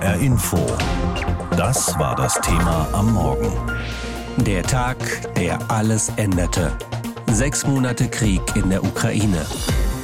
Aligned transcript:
HR 0.00 0.20
Info. 0.20 0.58
Das 1.56 1.98
war 1.98 2.14
das 2.14 2.40
Thema 2.40 2.88
am 2.92 3.14
Morgen. 3.14 3.50
Der 4.36 4.62
Tag, 4.62 4.96
der 5.34 5.58
alles 5.70 6.12
änderte. 6.16 6.70
Sechs 7.26 7.66
Monate 7.66 8.08
Krieg 8.08 8.40
in 8.54 8.70
der 8.70 8.84
Ukraine. 8.84 9.44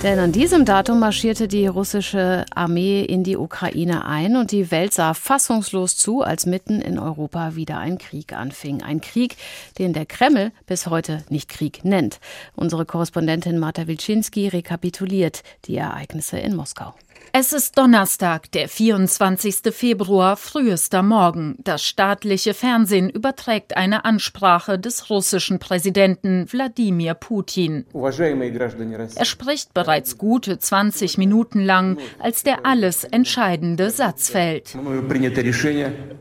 Denn 0.03 0.19
an 0.19 0.33
diesem 0.33 0.65
Datum 0.65 0.99
marschierte 0.99 1.46
die 1.46 1.69
russische 1.69 2.45
Armee 2.54 3.04
in 3.04 3.22
die 3.22 3.37
Ukraine 3.37 4.04
ein 4.04 4.36
und 4.36 4.50
die 4.50 4.72
Welt 4.72 4.93
sah 4.93 5.14
fassungslos 5.14 5.96
zu, 5.96 6.22
als 6.22 6.45
mitten 6.45 6.80
in 6.80 6.98
Europa 6.98 7.54
wieder 7.54 7.79
ein 7.79 7.98
Krieg 7.98 8.32
anfing. 8.32 8.82
Ein 8.82 9.00
Krieg, 9.00 9.36
den 9.79 9.92
der 9.92 10.06
Kreml 10.06 10.50
bis 10.66 10.88
heute 10.88 11.22
nicht 11.29 11.48
Krieg 11.48 11.84
nennt. 11.84 12.18
Unsere 12.56 12.84
Korrespondentin 12.84 13.58
Marta 13.58 13.86
Wilczynski 13.86 14.48
rekapituliert 14.48 15.45
die 15.66 15.76
Ereignisse 15.76 16.38
in 16.38 16.56
Moskau. 16.56 16.95
Es 17.37 17.53
ist 17.53 17.77
Donnerstag, 17.77 18.53
der 18.53 18.69
24. 18.69 19.75
Februar, 19.75 20.36
frühester 20.36 21.03
Morgen. 21.03 21.57
Das 21.64 21.82
staatliche 21.82 22.54
Fernsehen 22.54 23.11
überträgt 23.11 23.77
eine 23.77 24.04
Ansprache 24.04 24.79
des 24.79 25.11
russischen 25.11 25.58
Präsidenten 25.58 26.46
Wladimir 26.53 27.14
Putin. 27.14 27.86
Er 27.93 29.25
spricht 29.25 29.75
bereits 29.75 30.17
gute 30.17 30.61
20 30.61 31.18
Minuten 31.18 31.58
lang, 31.58 31.99
als 32.20 32.44
der 32.44 32.64
alles 32.64 33.03
entscheidende 33.03 33.91
Satz 33.91 34.30
fällt. 34.30 34.78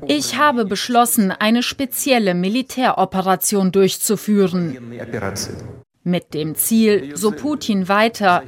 Ich 0.08 0.38
habe 0.40 0.66
beschlossen, 0.66 1.30
eine 1.30 1.62
spezielle 1.62 2.34
Militäroperation 2.34 3.72
durchzuführen. 3.72 4.76
Mit 6.06 6.34
dem 6.34 6.56
Ziel, 6.56 7.16
so 7.16 7.32
Putin 7.32 7.88
weiter, 7.88 8.44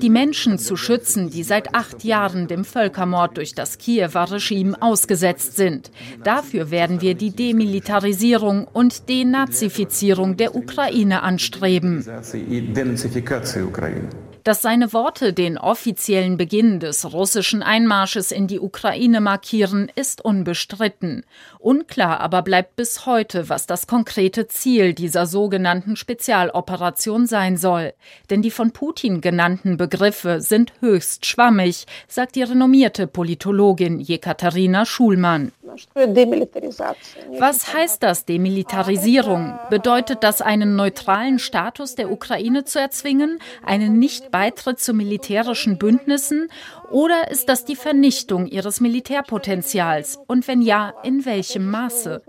die 0.00 0.10
Menschen 0.10 0.58
zu 0.58 0.76
schützen, 0.76 1.28
die 1.28 1.42
seit 1.42 1.74
acht 1.74 2.02
Jahren 2.02 2.48
dem 2.48 2.64
Völkermord 2.64 3.36
durch 3.36 3.54
das 3.54 3.76
Kiewer 3.76 4.30
Regime 4.30 4.80
ausgesetzt 4.80 5.56
sind. 5.56 5.90
Dafür 6.24 6.70
werden 6.70 7.02
wir 7.02 7.14
die 7.14 7.32
Demilitarisierung 7.32 8.68
und 8.72 9.10
Denazifizierung 9.10 10.38
der 10.38 10.54
Ukraine 10.54 11.22
anstreben. 11.22 12.06
Dass 14.44 14.62
seine 14.62 14.94
Worte 14.94 15.34
den 15.34 15.58
offiziellen 15.58 16.38
Beginn 16.38 16.80
des 16.80 17.12
russischen 17.12 17.62
Einmarsches 17.62 18.32
in 18.32 18.46
die 18.46 18.58
Ukraine 18.58 19.20
markieren, 19.20 19.92
ist 19.94 20.24
unbestritten. 20.24 21.26
Unklar 21.58 22.20
aber 22.20 22.40
bleibt 22.40 22.76
bis 22.76 23.04
heute, 23.04 23.50
was 23.50 23.66
das 23.66 23.86
konkrete 23.86 24.48
Ziel 24.48 24.94
dieser 24.94 25.26
sogenannten 25.26 25.94
Spezialoperation 25.94 27.26
sein 27.26 27.58
soll. 27.58 27.92
Denn 28.30 28.40
die 28.40 28.50
von 28.50 28.70
Putin 28.70 29.20
genannten 29.20 29.76
Begriffe 29.76 30.40
sind 30.40 30.72
höchst 30.80 31.26
schwammig, 31.26 31.86
sagt 32.08 32.34
die 32.34 32.42
renommierte 32.42 33.06
Politologin 33.06 34.00
Jekaterina 34.00 34.86
Schulmann. 34.86 35.52
Was 37.38 37.74
heißt 37.74 38.02
das 38.02 38.24
Demilitarisierung? 38.24 39.58
Bedeutet 39.70 40.22
das 40.22 40.42
einen 40.42 40.76
neutralen 40.76 41.38
Status 41.38 41.94
der 41.94 42.10
Ukraine 42.10 42.64
zu 42.64 42.80
erzwingen, 42.80 43.38
einen 43.64 43.98
Nichtbeitritt 43.98 44.80
zu 44.80 44.94
militärischen 44.94 45.78
Bündnissen? 45.78 46.48
Oder 46.90 47.30
ist 47.30 47.48
das 47.48 47.64
die 47.64 47.76
Vernichtung 47.76 48.46
ihres 48.46 48.80
Militärpotenzials? 48.80 50.18
Und 50.26 50.48
wenn 50.48 50.62
ja, 50.62 50.94
in 51.02 51.24
welchem 51.24 51.70
Maße? 51.70 52.22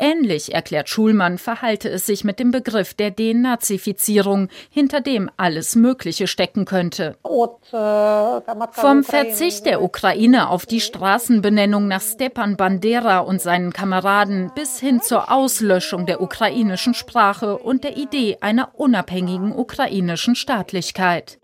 Ähnlich, 0.00 0.54
erklärt 0.54 0.88
Schulmann, 0.88 1.38
verhalte 1.38 1.88
es 1.88 2.06
sich 2.06 2.22
mit 2.22 2.38
dem 2.38 2.52
Begriff 2.52 2.94
der 2.94 3.10
Denazifizierung, 3.10 4.48
hinter 4.70 5.00
dem 5.00 5.28
alles 5.36 5.74
Mögliche 5.74 6.28
stecken 6.28 6.64
könnte. 6.64 7.16
Vom 7.22 9.02
Verzicht 9.02 9.66
der 9.66 9.82
Ukraine 9.82 10.50
auf 10.50 10.66
die 10.66 10.80
Straßenbenennung 10.80 11.88
nach 11.88 12.00
Stepan 12.00 12.56
Bandera 12.56 13.18
und 13.18 13.42
seinen 13.42 13.72
Kameraden 13.72 14.52
bis 14.54 14.78
hin 14.78 15.00
zur 15.02 15.32
Auslöschung 15.32 16.06
der 16.06 16.22
ukrainischen 16.22 16.94
Sprache 16.94 17.58
und 17.58 17.82
der 17.82 17.96
Idee 17.96 18.38
einer 18.40 18.78
unabhängigen 18.78 19.52
ukrainischen 19.52 20.36
Staatlichkeit. 20.36 21.40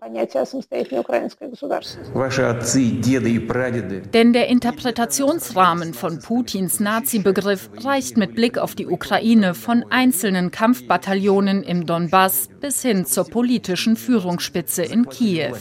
Denn 4.13 4.33
der 4.33 4.47
Interpretationsrahmen 4.47 5.93
von 5.93 6.19
Putins 6.19 6.79
Nazi-Begriff 6.79 7.69
reicht 7.83 8.15
mit 8.15 8.35
Blick 8.35 8.44
Blick 8.45 8.59
auf 8.59 8.75
die 8.75 8.85
Ukraine 8.85 9.55
von 9.55 9.83
einzelnen 9.89 10.51
Kampfbataillonen 10.51 11.63
im 11.63 11.87
Donbass 11.87 12.47
bis 12.61 12.83
hin 12.83 13.03
zur 13.07 13.27
politischen 13.27 13.95
Führungsspitze 13.95 14.83
in 14.83 15.09
Kiew. 15.09 15.55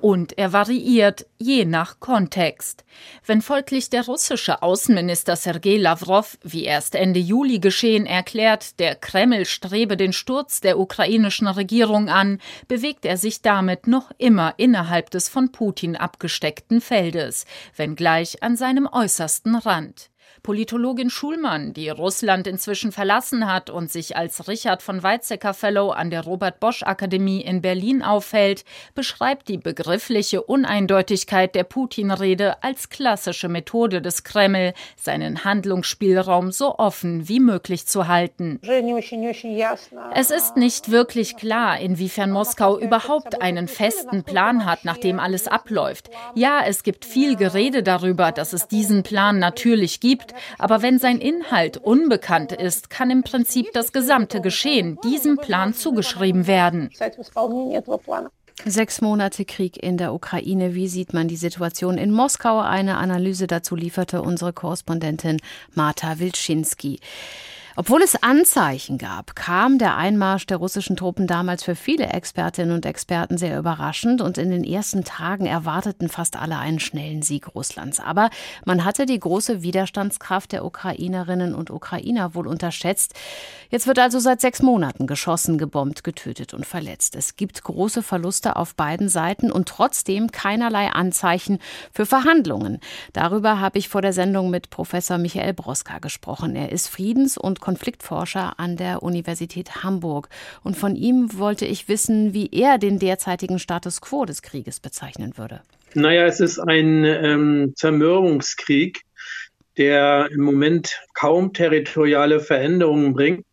Und 0.00 0.36
er 0.36 0.52
variiert 0.52 1.24
je 1.38 1.64
nach 1.64 2.00
Kontext. 2.00 2.84
Wenn 3.24 3.42
folglich 3.42 3.90
der 3.90 4.06
russische 4.06 4.60
Außenminister 4.60 5.36
Sergei 5.36 5.76
Lavrov, 5.76 6.36
wie 6.42 6.64
erst 6.64 6.96
Ende 6.96 7.20
Juli 7.20 7.60
geschehen, 7.60 8.06
erklärt, 8.06 8.80
der 8.80 8.96
Kreml 8.96 9.44
strebe 9.44 9.96
den 9.96 10.12
Sturz 10.12 10.60
der 10.60 10.80
ukrainischen 10.80 11.46
Regierung 11.46 12.08
an, 12.08 12.40
bewegt 12.66 13.04
er 13.04 13.18
sich 13.18 13.40
damit 13.40 13.86
noch 13.86 14.10
immer 14.18 14.54
innerhalb 14.56 15.10
des 15.10 15.28
von 15.28 15.52
Putin 15.52 15.94
abgesteckten 15.94 16.80
Feldes, 16.80 17.46
wenngleich 17.76 18.42
an 18.42 18.56
seinem 18.56 18.88
äußersten 18.90 19.54
Rand. 19.54 20.10
Politologin 20.44 21.08
Schulmann, 21.08 21.72
die 21.72 21.88
Russland 21.88 22.46
inzwischen 22.46 22.92
verlassen 22.92 23.50
hat 23.50 23.70
und 23.70 23.90
sich 23.90 24.14
als 24.14 24.46
Richard 24.46 24.82
von 24.82 25.02
Weizsäcker 25.02 25.54
Fellow 25.54 25.90
an 25.90 26.10
der 26.10 26.20
Robert 26.20 26.60
Bosch 26.60 26.82
Akademie 26.82 27.40
in 27.40 27.62
Berlin 27.62 28.02
aufhält, 28.02 28.66
beschreibt 28.94 29.48
die 29.48 29.56
begriffliche 29.56 30.42
Uneindeutigkeit 30.42 31.54
der 31.54 31.64
Putin-Rede 31.64 32.62
als 32.62 32.90
klassische 32.90 33.48
Methode 33.48 34.02
des 34.02 34.22
Kreml, 34.22 34.74
seinen 35.00 35.44
Handlungsspielraum 35.44 36.52
so 36.52 36.76
offen 36.76 37.26
wie 37.26 37.40
möglich 37.40 37.86
zu 37.86 38.06
halten. 38.06 38.60
Es 40.12 40.30
ist 40.30 40.56
nicht 40.58 40.90
wirklich 40.90 41.36
klar, 41.36 41.80
inwiefern 41.80 42.30
Moskau 42.30 42.78
überhaupt 42.78 43.40
einen 43.40 43.66
festen 43.66 44.24
Plan 44.24 44.66
hat, 44.66 44.84
nachdem 44.84 45.20
alles 45.20 45.48
abläuft. 45.48 46.10
Ja, 46.34 46.60
es 46.66 46.82
gibt 46.82 47.06
viel 47.06 47.36
Gerede 47.36 47.82
darüber, 47.82 48.30
dass 48.30 48.52
es 48.52 48.68
diesen 48.68 49.02
Plan 49.04 49.38
natürlich 49.38 50.00
gibt, 50.00 50.33
aber 50.58 50.82
wenn 50.82 50.98
sein 50.98 51.18
Inhalt 51.18 51.76
unbekannt 51.76 52.52
ist, 52.52 52.90
kann 52.90 53.10
im 53.10 53.22
Prinzip 53.22 53.72
das 53.72 53.92
gesamte 53.92 54.40
Geschehen 54.40 54.98
diesem 55.04 55.36
Plan 55.36 55.74
zugeschrieben 55.74 56.46
werden. 56.46 56.90
Sechs 58.64 59.00
Monate 59.00 59.44
Krieg 59.44 59.82
in 59.82 59.96
der 59.96 60.14
Ukraine. 60.14 60.74
Wie 60.74 60.88
sieht 60.88 61.12
man 61.12 61.26
die 61.28 61.36
Situation 61.36 61.98
in 61.98 62.12
Moskau? 62.12 62.60
Eine 62.60 62.96
Analyse 62.98 63.46
dazu 63.46 63.74
lieferte 63.74 64.22
unsere 64.22 64.52
Korrespondentin 64.52 65.40
Marta 65.74 66.18
Wilczynski. 66.18 67.00
Obwohl 67.76 68.02
es 68.02 68.22
Anzeichen 68.22 68.98
gab, 68.98 69.34
kam 69.34 69.78
der 69.78 69.96
Einmarsch 69.96 70.46
der 70.46 70.58
russischen 70.58 70.94
Truppen 70.94 71.26
damals 71.26 71.64
für 71.64 71.74
viele 71.74 72.06
Expertinnen 72.06 72.72
und 72.72 72.86
Experten 72.86 73.36
sehr 73.36 73.58
überraschend 73.58 74.20
und 74.20 74.38
in 74.38 74.52
den 74.52 74.62
ersten 74.62 75.02
Tagen 75.02 75.46
erwarteten 75.46 76.08
fast 76.08 76.36
alle 76.36 76.56
einen 76.56 76.78
schnellen 76.78 77.22
Sieg 77.22 77.52
Russlands. 77.56 77.98
Aber 77.98 78.30
man 78.64 78.84
hatte 78.84 79.06
die 79.06 79.18
große 79.18 79.62
Widerstandskraft 79.62 80.52
der 80.52 80.64
Ukrainerinnen 80.64 81.52
und 81.52 81.70
Ukrainer 81.70 82.36
wohl 82.36 82.46
unterschätzt. 82.46 83.14
Jetzt 83.70 83.88
wird 83.88 83.98
also 83.98 84.20
seit 84.20 84.40
sechs 84.40 84.62
Monaten 84.62 85.08
geschossen, 85.08 85.58
gebombt, 85.58 86.04
getötet 86.04 86.54
und 86.54 86.66
verletzt. 86.66 87.16
Es 87.16 87.34
gibt 87.34 87.64
große 87.64 88.04
Verluste 88.04 88.54
auf 88.54 88.76
beiden 88.76 89.08
Seiten 89.08 89.50
und 89.50 89.66
trotzdem 89.68 90.30
keinerlei 90.30 90.92
Anzeichen 90.92 91.58
für 91.92 92.06
Verhandlungen. 92.06 92.78
Darüber 93.12 93.58
habe 93.58 93.78
ich 93.78 93.88
vor 93.88 94.00
der 94.00 94.12
Sendung 94.12 94.50
mit 94.50 94.70
Professor 94.70 95.18
Michael 95.18 95.54
Broska 95.54 95.98
gesprochen. 95.98 96.54
Er 96.54 96.70
ist 96.70 96.86
Friedens- 96.86 97.36
und 97.36 97.63
Konfliktforscher 97.64 98.60
an 98.60 98.76
der 98.76 99.02
Universität 99.02 99.82
Hamburg. 99.82 100.28
Und 100.62 100.76
von 100.76 100.96
ihm 100.96 101.38
wollte 101.38 101.64
ich 101.64 101.88
wissen, 101.88 102.34
wie 102.34 102.50
er 102.52 102.76
den 102.76 102.98
derzeitigen 102.98 103.58
Status 103.58 104.02
quo 104.02 104.26
des 104.26 104.42
Krieges 104.42 104.80
bezeichnen 104.80 105.38
würde. 105.38 105.62
Naja, 105.94 106.26
es 106.26 106.40
ist 106.40 106.58
ein 106.58 107.04
ähm, 107.04 107.72
Zermürbungskrieg, 107.74 109.00
der 109.78 110.28
im 110.30 110.42
Moment 110.42 111.00
kaum 111.14 111.54
territoriale 111.54 112.40
Veränderungen 112.40 113.14
bringt, 113.14 113.46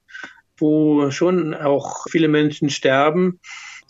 wo 0.57 1.09
schon 1.09 1.53
auch 1.53 2.05
viele 2.09 2.27
Menschen 2.27 2.69
sterben 2.69 3.39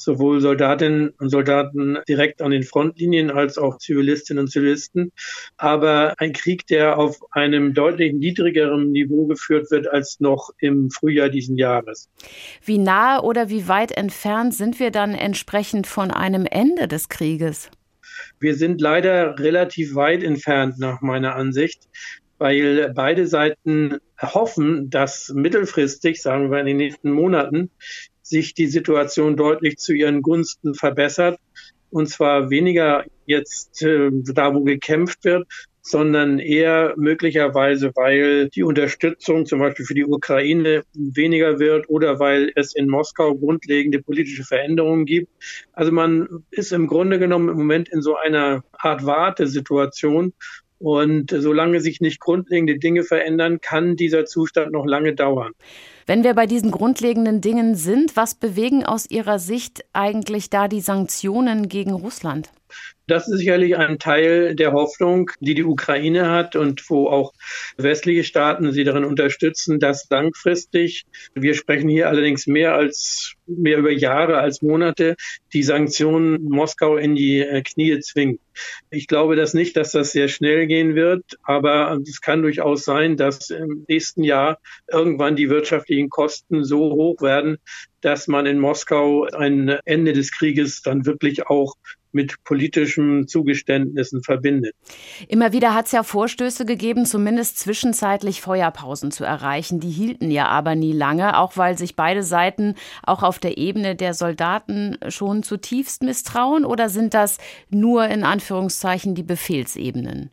sowohl 0.04 0.42
Soldatinnen 0.42 1.10
und 1.20 1.30
Soldaten 1.30 1.98
direkt 2.08 2.42
an 2.42 2.52
den 2.52 2.64
Frontlinien 2.64 3.32
als 3.32 3.58
auch 3.58 3.78
Zivilistinnen 3.78 4.44
und 4.44 4.48
Zivilisten. 4.50 5.12
Aber 5.58 6.16
ein 6.18 6.34
Krieg, 6.34 6.68
der 6.68 6.98
auf 6.98 7.20
einem 7.32 7.74
deutlich 7.74 8.14
niedrigeren 8.14 8.92
Niveau 8.92 9.26
geführt 9.28 9.72
wird 9.72 9.88
als 9.88 10.20
noch 10.20 10.52
im 10.60 10.90
Frühjahr 10.90 11.30
diesen 11.30 11.58
Jahres. 11.58 12.10
Wie 12.64 12.78
nahe 12.78 13.22
oder 13.22 13.50
wie 13.50 13.68
weit 13.68 13.92
entfernt 13.92 14.54
sind 14.54 14.80
wir 14.80 14.92
dann 14.92 15.14
entsprechend 15.14 15.88
von 15.88 16.12
einem 16.12 16.46
Ende 16.46 16.88
des 16.88 17.10
Krieges? 17.10 17.70
Wir 18.40 18.56
sind 18.56 18.82
leider 18.82 19.40
relativ 19.40 19.96
weit 19.96 20.24
entfernt 20.24 20.80
nach 20.80 21.02
meiner 21.02 21.36
Ansicht 21.36 21.88
weil 22.42 22.92
beide 22.96 23.28
Seiten 23.28 24.00
hoffen, 24.20 24.90
dass 24.90 25.30
mittelfristig, 25.30 26.24
sagen 26.24 26.50
wir 26.50 26.60
in 26.60 26.66
den 26.66 26.78
nächsten 26.78 27.12
Monaten, 27.12 27.70
sich 28.32 28.54
die 28.54 28.68
Situation 28.68 29.36
deutlich 29.36 29.78
zu 29.78 29.94
ihren 29.94 30.22
Gunsten 30.22 30.74
verbessert. 30.74 31.38
Und 31.92 32.08
zwar 32.08 32.50
weniger 32.50 33.04
jetzt 33.26 33.84
äh, 33.84 34.10
da, 34.12 34.56
wo 34.56 34.64
gekämpft 34.64 35.26
wird, 35.26 35.46
sondern 35.82 36.40
eher 36.40 36.94
möglicherweise, 36.96 37.92
weil 37.96 38.50
die 38.50 38.64
Unterstützung 38.64 39.46
zum 39.46 39.60
Beispiel 39.60 39.86
für 39.86 39.94
die 39.94 40.06
Ukraine 40.06 40.84
weniger 40.94 41.60
wird 41.60 41.90
oder 41.90 42.20
weil 42.20 42.52
es 42.56 42.74
in 42.74 42.88
Moskau 42.88 43.36
grundlegende 43.36 44.02
politische 44.02 44.46
Veränderungen 44.46 45.06
gibt. 45.06 45.30
Also 45.74 45.92
man 45.92 46.46
ist 46.52 46.72
im 46.72 46.88
Grunde 46.88 47.20
genommen 47.20 47.50
im 47.50 47.58
Moment 47.58 47.90
in 47.90 48.02
so 48.02 48.16
einer 48.16 48.64
Art 48.72 49.06
Wartesituation. 49.06 50.34
Und 50.82 51.30
solange 51.30 51.80
sich 51.80 52.02
nicht 52.02 52.20
grundlegende 52.20 52.80
Dinge 52.80 53.04
verändern, 53.04 53.62
kann 53.62 53.96
dieser 53.96 54.26
Zustand 54.26 54.72
noch 54.72 54.86
lange 54.88 55.14
dauern. 55.14 55.52
Wenn 56.08 56.24
wir 56.24 56.34
bei 56.34 56.48
diesen 56.48 56.72
grundlegenden 56.72 57.40
Dingen 57.40 57.76
sind, 57.76 58.16
was 58.16 58.34
bewegen 58.34 58.84
aus 58.84 59.06
Ihrer 59.08 59.38
Sicht 59.38 59.86
eigentlich 59.94 60.50
da 60.50 60.68
die 60.68 60.82
Sanktionen 60.82 61.70
gegen 61.70 61.92
Russland? 61.92 62.50
Das 63.08 63.28
ist 63.28 63.40
sicherlich 63.40 63.76
ein 63.76 64.00
Teil 64.00 64.56
der 64.56 64.74
Hoffnung, 64.74 65.32
die 65.40 65.54
die 65.54 65.64
Ukraine 65.64 66.30
hat 66.30 66.56
und 66.56 66.90
wo 66.90 67.08
auch 67.08 67.34
westliche 67.78 68.24
Staaten 68.24 68.72
sie 68.72 68.84
darin 68.84 69.04
unterstützen, 69.04 69.80
dass 69.80 70.10
langfristig, 70.10 71.04
wir 71.34 71.54
sprechen 71.54 71.90
hier 71.90 72.10
allerdings 72.10 72.48
mehr 72.48 72.76
als 72.76 73.36
mehr 73.58 73.78
über 73.78 73.92
Jahre 73.92 74.38
als 74.38 74.62
Monate, 74.62 75.16
die 75.54 75.64
Sanktionen 75.64 76.44
Moskau 76.44 76.98
in 76.98 77.16
die 77.16 77.40
äh, 77.40 77.62
Knie 77.62 78.00
zwingen. 78.00 78.40
Ich 78.90 79.08
glaube 79.08 79.36
das 79.36 79.54
nicht, 79.54 79.76
dass 79.78 79.92
das 79.92 80.12
sehr 80.12 80.28
schnell 80.28 80.68
gehen 80.68 80.96
wird, 80.96 81.24
aber 81.44 82.00
es 82.04 82.22
kann 82.22 82.42
durchaus 82.42 82.84
sein, 82.84 83.18
dass 83.18 83.50
im 83.50 83.86
nächsten 83.88 84.24
Jahr 84.24 84.60
irgendwann 84.92 85.36
die 85.36 85.50
wirtschaftlichen 85.50 86.10
Kosten 86.10 86.64
so 86.64 86.92
hoch 86.92 87.22
werden, 87.22 87.58
dass 88.02 88.28
man 88.28 88.46
in 88.46 88.60
Moskau 88.60 89.26
ein 89.26 89.70
Ende 89.86 90.14
des 90.14 90.32
Krieges 90.32 90.82
dann 90.82 91.06
wirklich 91.06 91.48
auch 91.48 91.76
mit 92.12 92.44
politischen 92.92 93.28
Zugeständnissen 93.28 94.24
verbindet. 94.24 94.76
Immer 95.28 95.52
wieder 95.52 95.74
hat 95.74 95.88
es 95.88 95.92
ja 95.92 96.04
Vorstöße 96.04 96.66
gegeben, 96.66 97.06
zumindest 97.06 97.60
zwischenzeitlich 97.60 98.42
Feuerpausen 98.42 99.12
zu 99.12 99.24
erreichen. 99.24 99.80
Die 99.80 99.90
hielten 99.90 100.32
ja 100.32 100.48
aber 100.48 100.76
nie 100.76 100.94
lange, 100.94 101.38
auch 101.38 101.58
weil 101.58 101.78
sich 101.78 101.96
beide 101.96 102.24
Seiten 102.24 102.76
auch 103.04 103.24
auf 103.24 103.40
der 103.40 103.58
Ebene 103.58 103.96
der 103.96 104.14
Soldaten 104.14 104.98
schon 105.08 105.44
zutiefst 105.44 106.04
misstrauen. 106.04 106.66
Oder 106.66 106.90
sind 106.90 107.14
das 107.14 107.38
nur 107.70 108.06
in 108.06 108.24
Anführungszeichen 108.24 109.16
die 109.16 109.24
Befehlsebenen? 109.24 110.32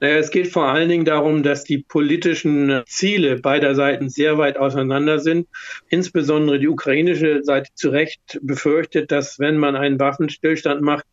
Naja, 0.00 0.18
es 0.18 0.30
geht 0.30 0.48
vor 0.48 0.68
allen 0.68 0.88
Dingen 0.88 1.04
darum, 1.04 1.42
dass 1.42 1.64
die 1.64 1.78
politischen 1.78 2.82
Ziele 2.86 3.40
beider 3.40 3.74
Seiten 3.74 4.08
sehr 4.08 4.38
weit 4.38 4.56
auseinander 4.56 5.18
sind. 5.18 5.48
Insbesondere 5.88 6.60
die 6.60 6.68
ukrainische 6.68 7.42
Seite 7.42 7.70
zu 7.74 7.90
Recht 7.90 8.38
befürchtet, 8.40 9.10
dass 9.10 9.40
wenn 9.40 9.58
man 9.58 9.74
einen 9.74 9.98
Waffenstillstand 9.98 10.82
macht, 10.82 11.04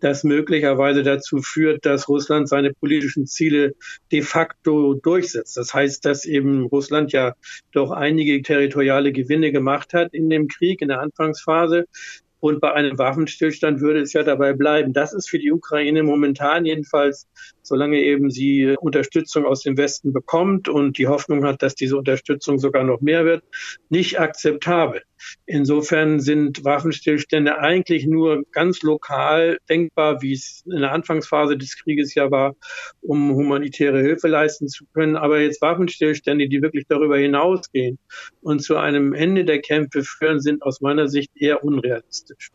das 0.00 0.22
möglicherweise 0.22 1.02
dazu 1.02 1.40
führt, 1.40 1.86
dass 1.86 2.08
Russland 2.08 2.48
seine 2.48 2.74
politischen 2.74 3.26
Ziele 3.26 3.74
de 4.12 4.20
facto 4.20 4.94
durchsetzt. 4.94 5.56
Das 5.56 5.72
heißt, 5.72 6.04
dass 6.04 6.26
eben 6.26 6.66
Russland 6.66 7.12
ja 7.12 7.34
doch 7.72 7.90
einige 7.90 8.42
territoriale 8.42 9.12
Gewinne 9.12 9.50
gemacht 9.50 9.94
hat 9.94 10.12
in 10.12 10.28
dem 10.28 10.48
Krieg, 10.48 10.82
in 10.82 10.88
der 10.88 11.00
Anfangsphase. 11.00 11.86
Und 12.38 12.60
bei 12.60 12.72
einem 12.72 12.98
Waffenstillstand 12.98 13.80
würde 13.80 14.00
es 14.00 14.12
ja 14.12 14.22
dabei 14.22 14.52
bleiben. 14.52 14.92
Das 14.92 15.14
ist 15.14 15.28
für 15.28 15.38
die 15.38 15.50
Ukraine 15.50 16.02
momentan 16.02 16.66
jedenfalls 16.66 17.26
solange 17.66 18.00
eben 18.00 18.30
sie 18.30 18.76
Unterstützung 18.78 19.44
aus 19.44 19.62
dem 19.62 19.76
Westen 19.76 20.12
bekommt 20.12 20.68
und 20.68 20.98
die 20.98 21.08
Hoffnung 21.08 21.44
hat, 21.44 21.62
dass 21.62 21.74
diese 21.74 21.96
Unterstützung 21.96 22.58
sogar 22.58 22.84
noch 22.84 23.00
mehr 23.00 23.24
wird, 23.24 23.42
nicht 23.88 24.20
akzeptabel. 24.20 25.02
Insofern 25.46 26.20
sind 26.20 26.64
Waffenstillstände 26.64 27.58
eigentlich 27.58 28.06
nur 28.06 28.44
ganz 28.52 28.82
lokal 28.82 29.58
denkbar, 29.68 30.22
wie 30.22 30.32
es 30.32 30.62
in 30.66 30.80
der 30.80 30.92
Anfangsphase 30.92 31.56
des 31.56 31.76
Krieges 31.76 32.14
ja 32.14 32.30
war, 32.30 32.54
um 33.00 33.34
humanitäre 33.34 34.00
Hilfe 34.00 34.28
leisten 34.28 34.68
zu 34.68 34.84
können. 34.92 35.16
Aber 35.16 35.40
jetzt 35.40 35.62
Waffenstillstände, 35.62 36.48
die 36.48 36.62
wirklich 36.62 36.84
darüber 36.88 37.16
hinausgehen 37.16 37.98
und 38.42 38.62
zu 38.62 38.76
einem 38.76 39.14
Ende 39.14 39.44
der 39.44 39.60
Kämpfe 39.60 40.02
führen, 40.02 40.40
sind 40.40 40.62
aus 40.62 40.80
meiner 40.80 41.08
Sicht 41.08 41.30
eher 41.34 41.64
unrealistisch. 41.64 42.50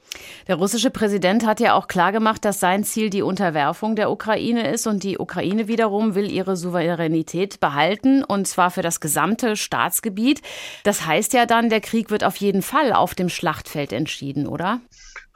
Der 0.48 0.56
russische 0.56 0.92
Präsident 0.92 1.46
hat 1.46 1.60
ja 1.60 1.74
auch 1.74 1.88
klargemacht, 1.88 2.46
dass 2.46 2.60
sein 2.60 2.84
Ziel 2.84 3.10
die 3.10 3.22
Unterwerfung 3.22 3.96
der 3.96 4.12
Ukraine 4.12 4.72
ist 4.72 4.88
und 4.88 5.01
die 5.04 5.18
Ukraine 5.18 5.68
wiederum 5.68 6.16
will 6.16 6.32
ihre 6.32 6.56
Souveränität 6.56 7.60
behalten, 7.60 8.24
und 8.24 8.48
zwar 8.48 8.72
für 8.72 8.82
das 8.82 9.00
gesamte 9.00 9.56
Staatsgebiet. 9.56 10.42
Das 10.84 11.06
heißt 11.06 11.34
ja 11.34 11.46
dann, 11.46 11.70
der 11.70 11.82
Krieg 11.82 12.10
wird 12.10 12.24
auf 12.24 12.38
jeden 12.38 12.62
Fall 12.62 12.94
auf 12.94 13.16
dem 13.16 13.30
Schlachtfeld 13.30 13.94
entschieden, 13.94 14.48
oder? 14.48 14.82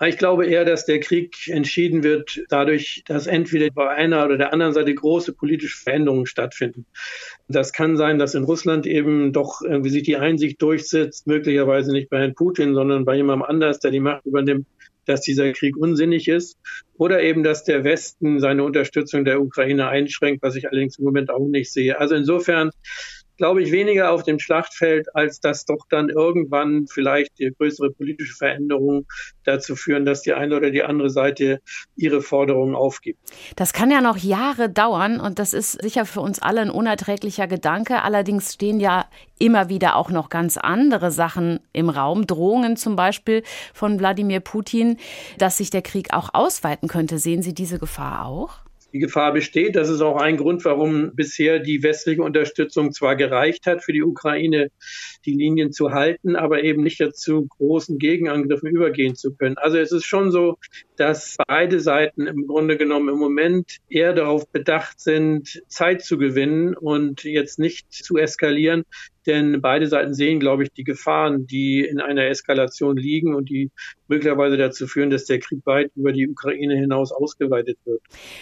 Ich 0.02 0.18
glaube 0.18 0.46
eher, 0.46 0.66
dass 0.66 0.86
der 0.86 1.00
Krieg 1.00 1.48
entschieden 1.48 2.04
wird 2.04 2.42
dadurch, 2.50 3.04
dass 3.08 3.28
entweder 3.28 3.70
bei 3.72 3.88
einer 3.88 4.26
oder 4.26 4.38
der 4.38 4.52
anderen 4.52 4.74
Seite 4.74 4.94
große 4.94 5.32
politische 5.32 5.78
Veränderungen 5.78 6.26
stattfinden. 6.26 6.86
Das 7.48 7.72
kann 7.72 7.96
sein, 7.96 8.20
dass 8.20 8.36
in 8.36 8.44
Russland 8.44 8.86
eben 8.88 9.32
doch 9.32 9.62
irgendwie 9.62 9.90
sich 9.90 10.04
die 10.04 10.18
Einsicht 10.18 10.62
durchsetzt, 10.62 11.28
möglicherweise 11.28 11.94
nicht 11.94 12.10
bei 12.10 12.20
Herrn 12.20 12.36
Putin, 12.36 12.74
sondern 12.74 13.06
bei 13.06 13.16
jemandem 13.16 13.48
anders, 13.48 13.80
der 13.80 13.92
die 13.92 14.02
Macht 14.02 14.26
übernimmt, 14.26 14.68
dass 15.06 15.22
dieser 15.22 15.52
Krieg 15.54 15.78
unsinnig 15.78 16.28
ist 16.28 16.58
oder 16.98 17.22
eben, 17.22 17.44
dass 17.44 17.64
der 17.64 17.84
Westen 17.84 18.40
seine 18.40 18.64
Unterstützung 18.64 19.26
der 19.26 19.42
Ukraine 19.42 19.88
einschränkt, 19.88 20.44
was 20.44 20.56
ich 20.56 20.70
allerdings 20.70 20.98
im 20.98 21.06
Moment 21.06 21.30
auch 21.30 21.48
nicht 21.48 21.72
sehe. 21.72 22.00
Also 22.00 22.16
insofern 22.16 22.72
glaube 23.38 23.62
ich, 23.62 23.72
weniger 23.72 24.12
auf 24.12 24.24
dem 24.24 24.40
Schlachtfeld, 24.40 25.16
als 25.16 25.40
dass 25.40 25.66
doch 25.66 25.86
dann 25.90 26.10
irgendwann 26.10 26.88
vielleicht 26.88 27.34
größere 27.58 27.92
politische 27.92 28.36
Veränderungen 28.36 29.06
dazu 29.44 29.76
führen, 29.76 30.06
dass 30.06 30.22
die 30.22 30.34
eine 30.34 30.56
oder 30.56 30.72
die 30.72 30.84
andere 30.84 31.10
Seite 31.10 31.62
ihre 31.96 32.22
Forderungen 32.22 32.76
aufgibt. 32.76 33.20
Das 33.56 33.74
kann 33.74 33.92
ja 33.92 34.02
noch 34.02 34.18
Jahre 34.18 34.70
dauern 34.70 35.20
und 35.20 35.40
das 35.40 35.54
ist 35.54 35.82
sicher 35.82 36.06
für 36.06 36.22
uns 36.22 36.40
alle 36.42 36.62
ein 36.62 36.70
unerträglicher 36.70 37.48
Gedanke. 37.48 38.02
Allerdings 38.02 38.54
stehen 38.54 38.80
ja 38.80 39.06
immer 39.38 39.70
wieder 39.70 39.96
auch 39.96 40.10
noch 40.10 40.30
ganz 40.30 40.58
andere 40.58 41.12
Sachen 41.12 41.60
im 41.74 41.90
Raum. 41.90 42.28
Drohungen 42.28 42.78
zum 42.78 42.96
Beispiel 42.96 43.44
von 43.74 44.00
Wladimir 44.00 44.40
Putin, 44.40 44.98
dass 45.38 45.58
sich 45.58 45.70
der 45.70 45.82
Krieg 45.82 46.14
auch 46.14 46.30
ausweiten 46.34 46.88
könnte. 46.88 47.20
Sehen 47.20 47.42
Sie 47.42 47.54
diese 47.54 47.80
Gefahr 47.80 48.26
auch? 48.26 48.65
Die 48.96 49.00
Gefahr 49.00 49.34
besteht. 49.34 49.76
Das 49.76 49.90
ist 49.90 50.00
auch 50.00 50.16
ein 50.16 50.38
Grund, 50.38 50.64
warum 50.64 51.14
bisher 51.16 51.60
die 51.60 51.84
westliche 51.84 52.24
Unterstützung 52.24 52.94
zwar 52.94 53.18
gereicht 53.18 53.68
hat, 53.68 53.84
für 53.84 53.92
die 53.92 54.02
Ukraine 54.02 54.72
die 55.26 55.34
Linien 55.34 55.74
zu 55.74 55.92
halten, 55.92 56.38
aber 56.38 56.64
eben 56.64 56.82
nicht 56.82 57.02
dazu 57.02 57.46
großen 57.46 57.98
Gegenangriffen 58.00 58.70
übergehen 58.70 59.16
zu 59.16 59.36
können. 59.36 59.58
Also 59.58 59.80
es 59.80 59.92
ist 59.92 60.06
schon 60.06 60.32
so, 60.32 60.58
dass 60.96 61.36
beide 61.46 61.82
Seiten 61.82 62.26
im 62.26 62.48
Grunde 62.48 62.78
genommen 62.78 63.10
im 63.10 63.20
Moment 63.20 63.80
eher 63.90 64.14
darauf 64.14 64.50
bedacht 64.50 65.02
sind, 65.02 65.62
Zeit 65.68 66.02
zu 66.02 66.18
gewinnen 66.18 66.74
und 66.74 67.26
jetzt 67.26 67.60
nicht 67.60 67.92
zu 67.92 68.16
eskalieren, 68.16 68.86
denn 69.28 69.62
beide 69.62 69.88
Seiten 69.88 70.14
sehen, 70.14 70.40
glaube 70.40 70.64
ich, 70.64 70.72
die 70.72 70.84
Gefahren, 70.84 71.48
die 71.48 71.82
in 71.82 72.00
einer 72.00 72.26
Eskalation 72.26 72.98
liegen 72.98 73.36
und 73.36 73.50
die 73.50 73.72
möglicherweise 74.08 74.58
dazu 74.58 74.88
führen, 74.88 75.10
dass 75.10 75.26
der 75.26 75.40
Krieg 75.40 75.66
weit 75.66 75.92
über 75.96 76.12
die 76.12 76.28
Ukraine 76.28 76.76
hinaus 76.76 77.12
ausgeweitet 77.12 77.78
wird. 77.86 78.02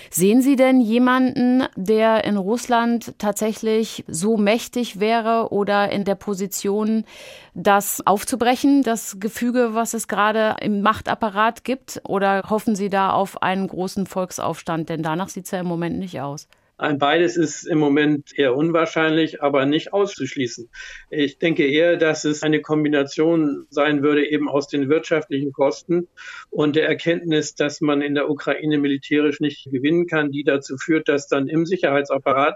Sehen 0.09 0.41
Sie 0.41 0.55
denn 0.55 0.81
jemanden, 0.81 1.63
der 1.75 2.25
in 2.25 2.37
Russland 2.37 3.13
tatsächlich 3.17 4.03
so 4.07 4.37
mächtig 4.37 4.99
wäre 4.99 5.49
oder 5.51 5.91
in 5.91 6.03
der 6.03 6.15
Position, 6.15 7.05
das 7.53 8.05
aufzubrechen, 8.05 8.83
das 8.83 9.19
Gefüge, 9.19 9.69
was 9.73 9.93
es 9.93 10.07
gerade 10.07 10.55
im 10.61 10.81
Machtapparat 10.81 11.63
gibt? 11.63 12.01
Oder 12.07 12.43
hoffen 12.49 12.75
Sie 12.75 12.89
da 12.89 13.11
auf 13.11 13.41
einen 13.41 13.67
großen 13.67 14.05
Volksaufstand? 14.05 14.89
Denn 14.89 15.03
danach 15.03 15.29
sieht 15.29 15.45
es 15.45 15.51
ja 15.51 15.59
im 15.59 15.67
Moment 15.67 15.99
nicht 15.99 16.19
aus. 16.19 16.47
Beides 16.77 17.37
ist 17.37 17.65
im 17.65 17.77
Moment 17.77 18.37
eher 18.37 18.55
unwahrscheinlich, 18.55 19.43
aber 19.43 19.65
nicht 19.65 19.93
auszuschließen. 19.93 20.69
Ich 21.11 21.37
denke 21.37 21.67
eher, 21.67 21.97
dass 21.97 22.25
es 22.25 22.41
eine 22.41 22.61
Kombination 22.61 23.67
sein 23.69 24.01
würde 24.01 24.27
eben 24.27 24.49
aus 24.49 24.67
den 24.67 24.89
wirtschaftlichen 24.89 25.53
Kosten 25.53 26.07
und 26.49 26.75
der 26.75 26.87
Erkenntnis, 26.87 27.53
dass 27.53 27.79
man 27.79 28.01
in 28.01 28.15
der 28.15 28.29
Ukraine 28.29 28.79
militärisch 28.79 29.39
nicht 29.39 29.65
gewinnen 29.71 30.07
kann, 30.07 30.31
die 30.31 30.43
dazu 30.43 30.77
führt, 30.77 31.07
dass 31.07 31.27
dann 31.27 31.47
im 31.47 31.65
Sicherheitsapparat, 31.65 32.55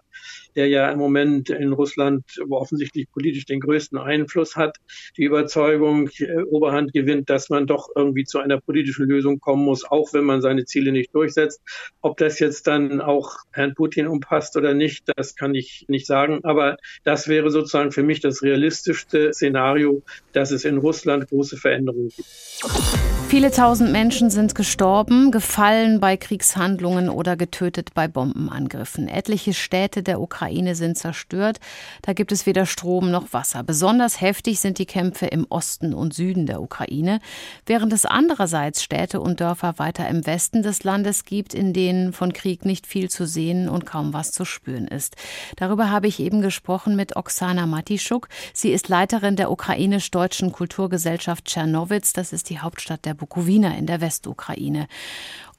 der 0.57 0.67
ja 0.67 0.91
im 0.91 0.99
Moment 0.99 1.49
in 1.49 1.71
Russland 1.71 2.23
offensichtlich 2.49 3.09
politisch 3.11 3.45
den 3.45 3.59
größten 3.59 3.97
Einfluss 3.97 4.55
hat, 4.55 4.77
die 5.15 5.23
Überzeugung 5.23 6.09
äh, 6.17 6.41
Oberhand 6.41 6.91
gewinnt, 6.91 7.29
dass 7.29 7.49
man 7.49 7.67
doch 7.67 7.89
irgendwie 7.95 8.25
zu 8.25 8.39
einer 8.39 8.59
politischen 8.59 9.07
Lösung 9.07 9.39
kommen 9.39 9.63
muss, 9.63 9.85
auch 9.85 10.13
wenn 10.13 10.25
man 10.25 10.41
seine 10.41 10.65
Ziele 10.65 10.91
nicht 10.91 11.13
durchsetzt. 11.13 11.61
Ob 12.01 12.17
das 12.17 12.39
jetzt 12.39 12.67
dann 12.67 12.99
auch 12.99 13.37
Herrn 13.51 13.75
Putin 13.75 14.07
umfasst 14.07 14.57
oder 14.57 14.73
nicht, 14.73 15.05
das 15.15 15.35
kann 15.35 15.53
ich 15.53 15.85
nicht 15.87 16.07
sagen. 16.07 16.39
Aber 16.43 16.77
das 17.03 17.27
wäre 17.27 17.51
sozusagen 17.51 17.91
für 17.91 18.03
mich 18.03 18.19
das 18.19 18.41
realistischste 18.41 19.33
Szenario, 19.33 20.01
dass 20.33 20.51
es 20.51 20.65
in 20.65 20.77
Russland 20.77 21.29
große 21.29 21.57
Veränderungen 21.57 22.09
gibt. 22.09 23.16
Viele 23.29 23.51
tausend 23.51 23.91
Menschen 23.91 24.29
sind 24.29 24.55
gestorben, 24.55 25.31
gefallen 25.31 25.99
bei 25.99 26.15
Kriegshandlungen 26.15 27.09
oder 27.09 27.35
getötet 27.35 27.93
bei 27.93 28.07
Bombenangriffen. 28.07 29.09
Etliche 29.09 29.53
Städte 29.53 30.01
der 30.01 30.21
Ukraine 30.21 30.75
sind 30.75 30.97
zerstört. 30.97 31.59
Da 32.03 32.13
gibt 32.13 32.31
es 32.31 32.45
weder 32.45 32.65
Strom 32.65 33.11
noch 33.11 33.33
Wasser. 33.33 33.63
Besonders 33.63 34.21
heftig 34.21 34.61
sind 34.61 34.79
die 34.79 34.85
Kämpfe 34.85 35.25
im 35.25 35.45
Osten 35.49 35.93
und 35.93 36.13
Süden 36.13 36.45
der 36.45 36.61
Ukraine, 36.61 37.19
während 37.65 37.91
es 37.91 38.05
andererseits 38.05 38.81
Städte 38.81 39.19
und 39.19 39.41
Dörfer 39.41 39.77
weiter 39.77 40.07
im 40.07 40.25
Westen 40.25 40.63
des 40.63 40.85
Landes 40.85 41.25
gibt, 41.25 41.53
in 41.53 41.73
denen 41.73 42.13
von 42.13 42.31
Krieg 42.31 42.63
nicht 42.63 42.87
viel 42.87 43.09
zu 43.09 43.27
sehen 43.27 43.67
und 43.67 43.85
kaum 43.85 44.13
was 44.13 44.31
zu 44.31 44.45
spüren 44.45 44.87
ist. 44.87 45.17
Darüber 45.57 45.91
habe 45.91 46.07
ich 46.07 46.21
eben 46.21 46.41
gesprochen 46.41 46.95
mit 46.95 47.17
Oksana 47.17 47.65
Matischuk. 47.65 48.29
Sie 48.53 48.71
ist 48.71 48.87
Leiterin 48.87 49.35
der 49.35 49.51
ukrainisch-deutschen 49.51 50.53
Kulturgesellschaft 50.53 51.43
Tschernowitz. 51.43 52.13
Das 52.13 52.31
ist 52.31 52.49
die 52.49 52.59
Hauptstadt 52.59 53.03
der 53.03 53.16
Bukowina 53.17 53.75
in 53.77 53.85
der 53.85 54.01
Westukraine. 54.01 54.87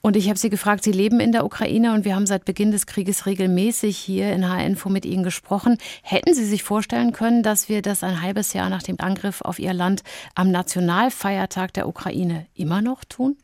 Und 0.01 0.15
ich 0.15 0.29
habe 0.29 0.39
Sie 0.39 0.49
gefragt, 0.49 0.83
Sie 0.83 0.93
leben 0.93 1.19
in 1.19 1.33
der 1.33 1.43
Ukraine 1.43 1.93
und 1.93 2.05
wir 2.05 2.15
haben 2.15 2.25
seit 2.25 2.45
Beginn 2.45 2.71
des 2.71 2.85
Krieges 2.87 3.25
regelmäßig 3.25 3.97
hier 3.97 4.31
in 4.31 4.49
H-Info 4.49 4.89
mit 4.89 5.05
Ihnen 5.05 5.23
gesprochen. 5.23 5.77
Hätten 6.03 6.33
Sie 6.33 6.45
sich 6.45 6.63
vorstellen 6.63 7.11
können, 7.11 7.43
dass 7.43 7.67
wir 7.67 7.81
das 7.81 8.03
ein 8.03 8.21
halbes 8.21 8.53
Jahr 8.53 8.69
nach 8.69 8.81
dem 8.81 8.95
Angriff 8.99 9.41
auf 9.41 9.59
Ihr 9.59 9.73
Land 9.73 10.03
am 10.35 10.51
Nationalfeiertag 10.51 11.73
der 11.73 11.87
Ukraine 11.87 12.45
immer 12.55 12.81
noch 12.81 13.03
tun? 13.03 13.35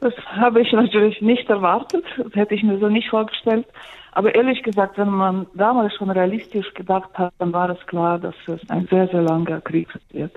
Das 0.00 0.14
habe 0.30 0.62
ich 0.62 0.72
natürlich 0.72 1.20
nicht 1.20 1.50
erwartet. 1.50 2.04
Das 2.16 2.34
hätte 2.34 2.54
ich 2.54 2.62
mir 2.62 2.78
so 2.78 2.88
nicht 2.88 3.10
vorgestellt. 3.10 3.66
Aber 4.12 4.34
ehrlich 4.34 4.62
gesagt, 4.62 4.96
wenn 4.96 5.10
man 5.10 5.46
damals 5.54 5.94
schon 5.94 6.10
realistisch 6.10 6.72
gedacht 6.74 7.10
hat, 7.14 7.32
dann 7.38 7.52
war 7.52 7.68
es 7.70 7.86
klar, 7.86 8.18
dass 8.18 8.34
es 8.46 8.60
ein 8.70 8.86
sehr, 8.90 9.08
sehr 9.08 9.22
langer 9.22 9.60
Krieg 9.60 9.88
wird. 10.10 10.32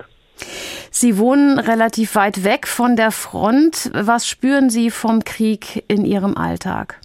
Sie 0.90 1.18
wohnen 1.18 1.58
relativ 1.58 2.14
weit 2.16 2.44
weg 2.44 2.66
von 2.66 2.96
der 2.96 3.10
Front. 3.10 3.90
Was 3.94 4.28
spüren 4.28 4.70
Sie 4.70 4.90
vom 4.90 5.24
Krieg 5.24 5.84
in 5.88 6.04
Ihrem 6.04 6.36
Alltag? 6.36 7.00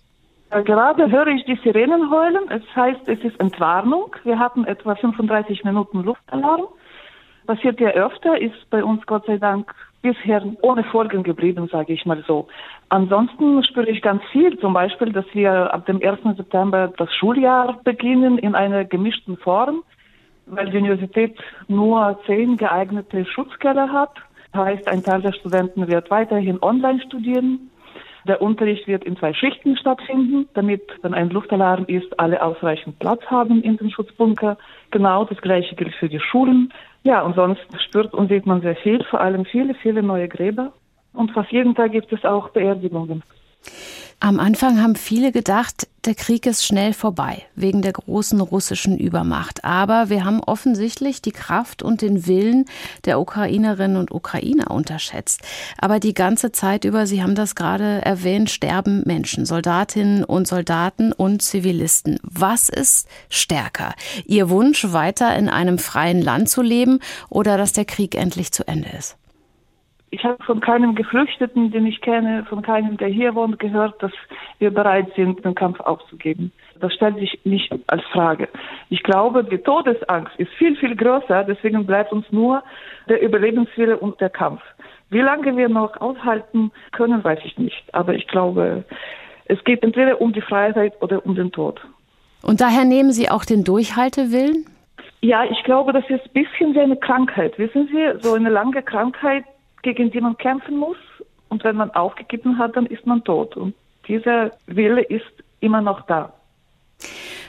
Gerade 0.49 1.11
höre 1.11 1.27
ich 1.27 1.43
die 1.45 1.59
Sirenen 1.63 2.09
heulen. 2.09 2.49
Es 2.49 2.63
heißt, 2.75 3.07
es 3.07 3.19
ist 3.19 3.39
Entwarnung. 3.39 4.15
Wir 4.23 4.39
hatten 4.39 4.65
etwa 4.65 4.95
35 4.95 5.63
Minuten 5.63 6.03
Luftalarm. 6.03 6.67
Passiert 7.45 7.79
ja 7.79 7.89
öfter, 7.89 8.39
ist 8.39 8.69
bei 8.69 8.83
uns 8.83 9.05
Gott 9.05 9.25
sei 9.25 9.37
Dank 9.37 9.73
bisher 10.01 10.43
ohne 10.61 10.83
Folgen 10.83 11.23
geblieben, 11.23 11.67
sage 11.71 11.93
ich 11.93 12.05
mal 12.05 12.23
so. 12.27 12.47
Ansonsten 12.89 13.63
spüre 13.63 13.89
ich 13.89 14.01
ganz 14.01 14.21
viel, 14.31 14.57
zum 14.59 14.73
Beispiel, 14.73 15.11
dass 15.11 15.25
wir 15.33 15.73
ab 15.73 15.85
dem 15.85 16.01
1. 16.01 16.37
September 16.37 16.93
das 16.97 17.13
Schuljahr 17.13 17.79
beginnen 17.83 18.37
in 18.37 18.55
einer 18.55 18.85
gemischten 18.85 19.37
Form 19.37 19.83
weil 20.47 20.69
die 20.69 20.77
Universität 20.77 21.37
nur 21.67 22.19
zehn 22.25 22.57
geeignete 22.57 23.25
Schutzkeller 23.25 23.91
hat. 23.91 24.11
Heißt, 24.55 24.87
ein 24.87 25.03
Teil 25.03 25.21
der 25.21 25.33
Studenten 25.33 25.87
wird 25.87 26.09
weiterhin 26.09 26.61
online 26.61 27.01
studieren. 27.01 27.69
Der 28.27 28.41
Unterricht 28.41 28.87
wird 28.87 29.05
in 29.05 29.15
zwei 29.15 29.33
Schichten 29.33 29.77
stattfinden, 29.77 30.49
damit, 30.53 30.81
wenn 31.01 31.13
ein 31.13 31.29
Luftalarm 31.29 31.85
ist, 31.85 32.19
alle 32.19 32.41
ausreichend 32.41 32.99
Platz 32.99 33.21
haben 33.27 33.61
in 33.61 33.77
den 33.77 33.89
Schutzbunker. 33.89 34.57
Genau 34.91 35.23
das 35.23 35.39
Gleiche 35.41 35.75
gilt 35.75 35.95
für 35.95 36.09
die 36.09 36.19
Schulen. 36.19 36.73
Ja, 37.03 37.21
und 37.21 37.35
sonst 37.35 37.61
spürt 37.85 38.13
und 38.13 38.29
sieht 38.29 38.45
man 38.45 38.61
sehr 38.61 38.75
viel, 38.75 39.03
vor 39.05 39.21
allem 39.21 39.45
viele, 39.45 39.75
viele 39.75 40.03
neue 40.03 40.27
Gräber. 40.27 40.73
Und 41.13 41.31
fast 41.31 41.51
jeden 41.51 41.73
Tag 41.73 41.93
gibt 41.93 42.11
es 42.11 42.25
auch 42.25 42.49
Beerdigungen. 42.49 43.23
Am 44.19 44.39
Anfang 44.39 44.81
haben 44.81 44.95
viele 44.95 45.31
gedacht, 45.31 45.87
der 46.05 46.15
Krieg 46.15 46.47
ist 46.47 46.65
schnell 46.65 46.93
vorbei, 46.93 47.43
wegen 47.55 47.83
der 47.83 47.93
großen 47.93 48.41
russischen 48.41 48.97
Übermacht. 48.97 49.63
Aber 49.63 50.09
wir 50.09 50.25
haben 50.25 50.41
offensichtlich 50.43 51.21
die 51.21 51.31
Kraft 51.31 51.83
und 51.83 52.01
den 52.01 52.25
Willen 52.25 52.65
der 53.05 53.19
Ukrainerinnen 53.19 53.95
und 53.95 54.09
Ukrainer 54.11 54.71
unterschätzt. 54.71 55.41
Aber 55.77 55.99
die 55.99 56.15
ganze 56.15 56.51
Zeit 56.51 56.83
über, 56.83 57.05
Sie 57.05 57.21
haben 57.21 57.35
das 57.35 57.53
gerade 57.53 58.03
erwähnt, 58.03 58.49
sterben 58.49 59.03
Menschen, 59.05 59.45
Soldatinnen 59.45 60.23
und 60.23 60.47
Soldaten 60.47 61.13
und 61.13 61.43
Zivilisten. 61.43 62.19
Was 62.23 62.69
ist 62.69 63.07
stärker? 63.29 63.93
Ihr 64.25 64.49
Wunsch, 64.49 64.91
weiter 64.91 65.35
in 65.35 65.47
einem 65.47 65.77
freien 65.77 66.23
Land 66.23 66.49
zu 66.49 66.63
leben 66.63 67.01
oder 67.29 67.55
dass 67.55 67.71
der 67.71 67.85
Krieg 67.85 68.15
endlich 68.15 68.51
zu 68.51 68.67
Ende 68.67 68.89
ist? 68.97 69.15
Ich 70.17 70.23
habe 70.23 70.43
von 70.45 70.61
keinem 70.61 70.95
Geflüchteten, 70.95 71.69
den 71.69 71.85
ich 71.85 72.01
kenne, 72.01 72.43
von 72.49 72.63
keinem, 72.63 72.97
der 72.97 73.07
hier 73.07 73.35
wohnt, 73.35 73.59
gehört, 73.59 74.01
dass 74.01 74.11
wir 74.57 74.71
bereit 74.71 75.11
sind, 75.15 75.45
den 75.45 75.53
Kampf 75.53 75.79
aufzugeben. 75.79 76.51
Das 76.79 76.91
stellt 76.95 77.17
sich 77.19 77.39
nicht 77.43 77.71
als 77.85 78.03
Frage. 78.05 78.49
Ich 78.89 79.03
glaube, 79.03 79.43
die 79.43 79.59
Todesangst 79.59 80.35
ist 80.39 80.51
viel, 80.53 80.75
viel 80.75 80.95
größer. 80.95 81.43
Deswegen 81.43 81.85
bleibt 81.85 82.11
uns 82.11 82.25
nur 82.31 82.63
der 83.07 83.21
Überlebenswille 83.21 83.95
und 83.95 84.19
der 84.19 84.31
Kampf. 84.31 84.63
Wie 85.11 85.21
lange 85.21 85.55
wir 85.55 85.69
noch 85.69 86.01
aushalten 86.01 86.71
können, 86.93 87.23
weiß 87.23 87.39
ich 87.43 87.59
nicht. 87.59 87.83
Aber 87.93 88.15
ich 88.15 88.27
glaube, 88.27 88.85
es 89.45 89.63
geht 89.65 89.83
entweder 89.83 90.19
um 90.19 90.33
die 90.33 90.41
Freiheit 90.41 90.99
oder 90.99 91.23
um 91.27 91.35
den 91.35 91.51
Tod. 91.51 91.79
Und 92.41 92.59
daher 92.59 92.85
nehmen 92.85 93.11
Sie 93.11 93.29
auch 93.29 93.45
den 93.45 93.63
Durchhaltewillen? 93.63 94.65
Ja, 95.21 95.43
ich 95.43 95.63
glaube, 95.63 95.93
das 95.93 96.05
ist 96.09 96.25
ein 96.25 96.43
bisschen 96.43 96.73
wie 96.73 96.79
eine 96.79 96.97
Krankheit. 96.97 97.59
Wissen 97.59 97.87
Sie, 97.91 98.19
so 98.21 98.33
eine 98.33 98.49
lange 98.49 98.81
Krankheit, 98.81 99.43
gegen 99.81 100.11
die 100.11 100.21
man 100.21 100.37
kämpfen 100.37 100.77
muss. 100.77 100.97
Und 101.49 101.63
wenn 101.63 101.75
man 101.75 101.91
aufgegeben 101.91 102.57
hat, 102.57 102.75
dann 102.75 102.85
ist 102.85 103.05
man 103.05 103.23
tot. 103.23 103.55
Und 103.55 103.73
dieser 104.07 104.51
Wille 104.65 105.01
ist 105.01 105.25
immer 105.59 105.81
noch 105.81 106.01
da. 106.07 106.33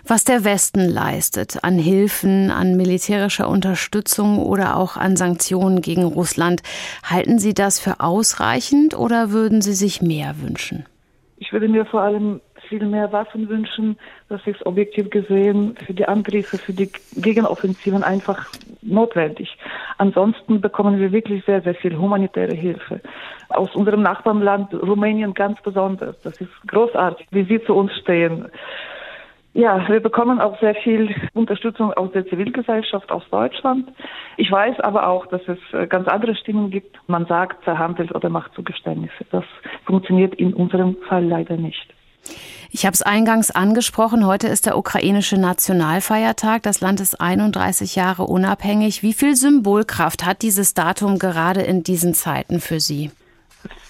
Was 0.06 0.24
der 0.24 0.44
Westen 0.44 0.88
leistet 0.88 1.64
an 1.64 1.78
Hilfen, 1.78 2.50
an 2.50 2.76
militärischer 2.76 3.48
Unterstützung 3.48 4.38
oder 4.38 4.76
auch 4.76 4.96
an 4.96 5.16
Sanktionen 5.16 5.82
gegen 5.82 6.04
Russland, 6.04 6.62
halten 7.04 7.38
Sie 7.38 7.52
das 7.52 7.78
für 7.78 8.00
ausreichend 8.00 8.96
oder 8.96 9.32
würden 9.32 9.60
Sie 9.60 9.74
sich 9.74 10.00
mehr 10.00 10.40
wünschen? 10.40 10.86
Ich 11.36 11.52
würde 11.52 11.68
mir 11.68 11.84
vor 11.84 12.02
allem 12.02 12.40
viel 12.68 12.84
mehr 12.86 13.12
Waffen 13.12 13.48
wünschen. 13.48 13.98
Das 14.28 14.46
ist 14.46 14.64
objektiv 14.66 15.10
gesehen 15.10 15.74
für 15.84 15.94
die 15.94 16.06
Angriffe, 16.06 16.58
für 16.58 16.72
die 16.72 16.90
Gegenoffensiven 17.16 18.02
einfach 18.02 18.46
notwendig. 18.82 19.56
Ansonsten 19.98 20.60
bekommen 20.60 21.00
wir 21.00 21.12
wirklich 21.12 21.44
sehr, 21.44 21.60
sehr 21.62 21.74
viel 21.74 21.96
humanitäre 21.96 22.54
Hilfe. 22.54 23.00
Aus 23.48 23.74
unserem 23.74 24.02
Nachbarland 24.02 24.72
Rumänien 24.74 25.34
ganz 25.34 25.60
besonders. 25.62 26.20
Das 26.22 26.40
ist 26.40 26.52
großartig, 26.66 27.26
wie 27.30 27.44
Sie 27.44 27.62
zu 27.64 27.74
uns 27.74 27.92
stehen. 27.96 28.46
Ja, 29.54 29.88
wir 29.88 30.00
bekommen 30.00 30.40
auch 30.40 30.60
sehr 30.60 30.76
viel 30.76 31.12
Unterstützung 31.34 31.92
aus 31.94 32.12
der 32.12 32.24
Zivilgesellschaft 32.26 33.10
aus 33.10 33.24
Deutschland. 33.30 33.90
Ich 34.36 34.52
weiß 34.52 34.78
aber 34.80 35.08
auch, 35.08 35.26
dass 35.26 35.40
es 35.48 35.58
äh, 35.72 35.88
ganz 35.88 36.06
andere 36.06 36.36
Stimmen 36.36 36.70
gibt. 36.70 36.96
Man 37.08 37.26
sagt, 37.26 37.64
verhandelt 37.64 38.14
oder 38.14 38.28
macht 38.28 38.54
Zugeständnisse. 38.54 39.24
Das 39.32 39.44
funktioniert 39.84 40.34
in 40.36 40.54
unserem 40.54 40.96
Fall 41.08 41.24
leider 41.24 41.56
nicht. 41.56 41.92
Ich 42.70 42.84
habe 42.84 42.92
es 42.92 43.00
eingangs 43.00 43.50
angesprochen, 43.50 44.26
heute 44.26 44.46
ist 44.46 44.66
der 44.66 44.76
ukrainische 44.76 45.38
Nationalfeiertag. 45.38 46.62
Das 46.62 46.82
Land 46.82 47.00
ist 47.00 47.18
31 47.18 47.96
Jahre 47.96 48.24
unabhängig. 48.24 49.02
Wie 49.02 49.14
viel 49.14 49.36
Symbolkraft 49.36 50.26
hat 50.26 50.42
dieses 50.42 50.74
Datum 50.74 51.18
gerade 51.18 51.62
in 51.62 51.82
diesen 51.82 52.12
Zeiten 52.12 52.60
für 52.60 52.78
Sie? 52.78 53.10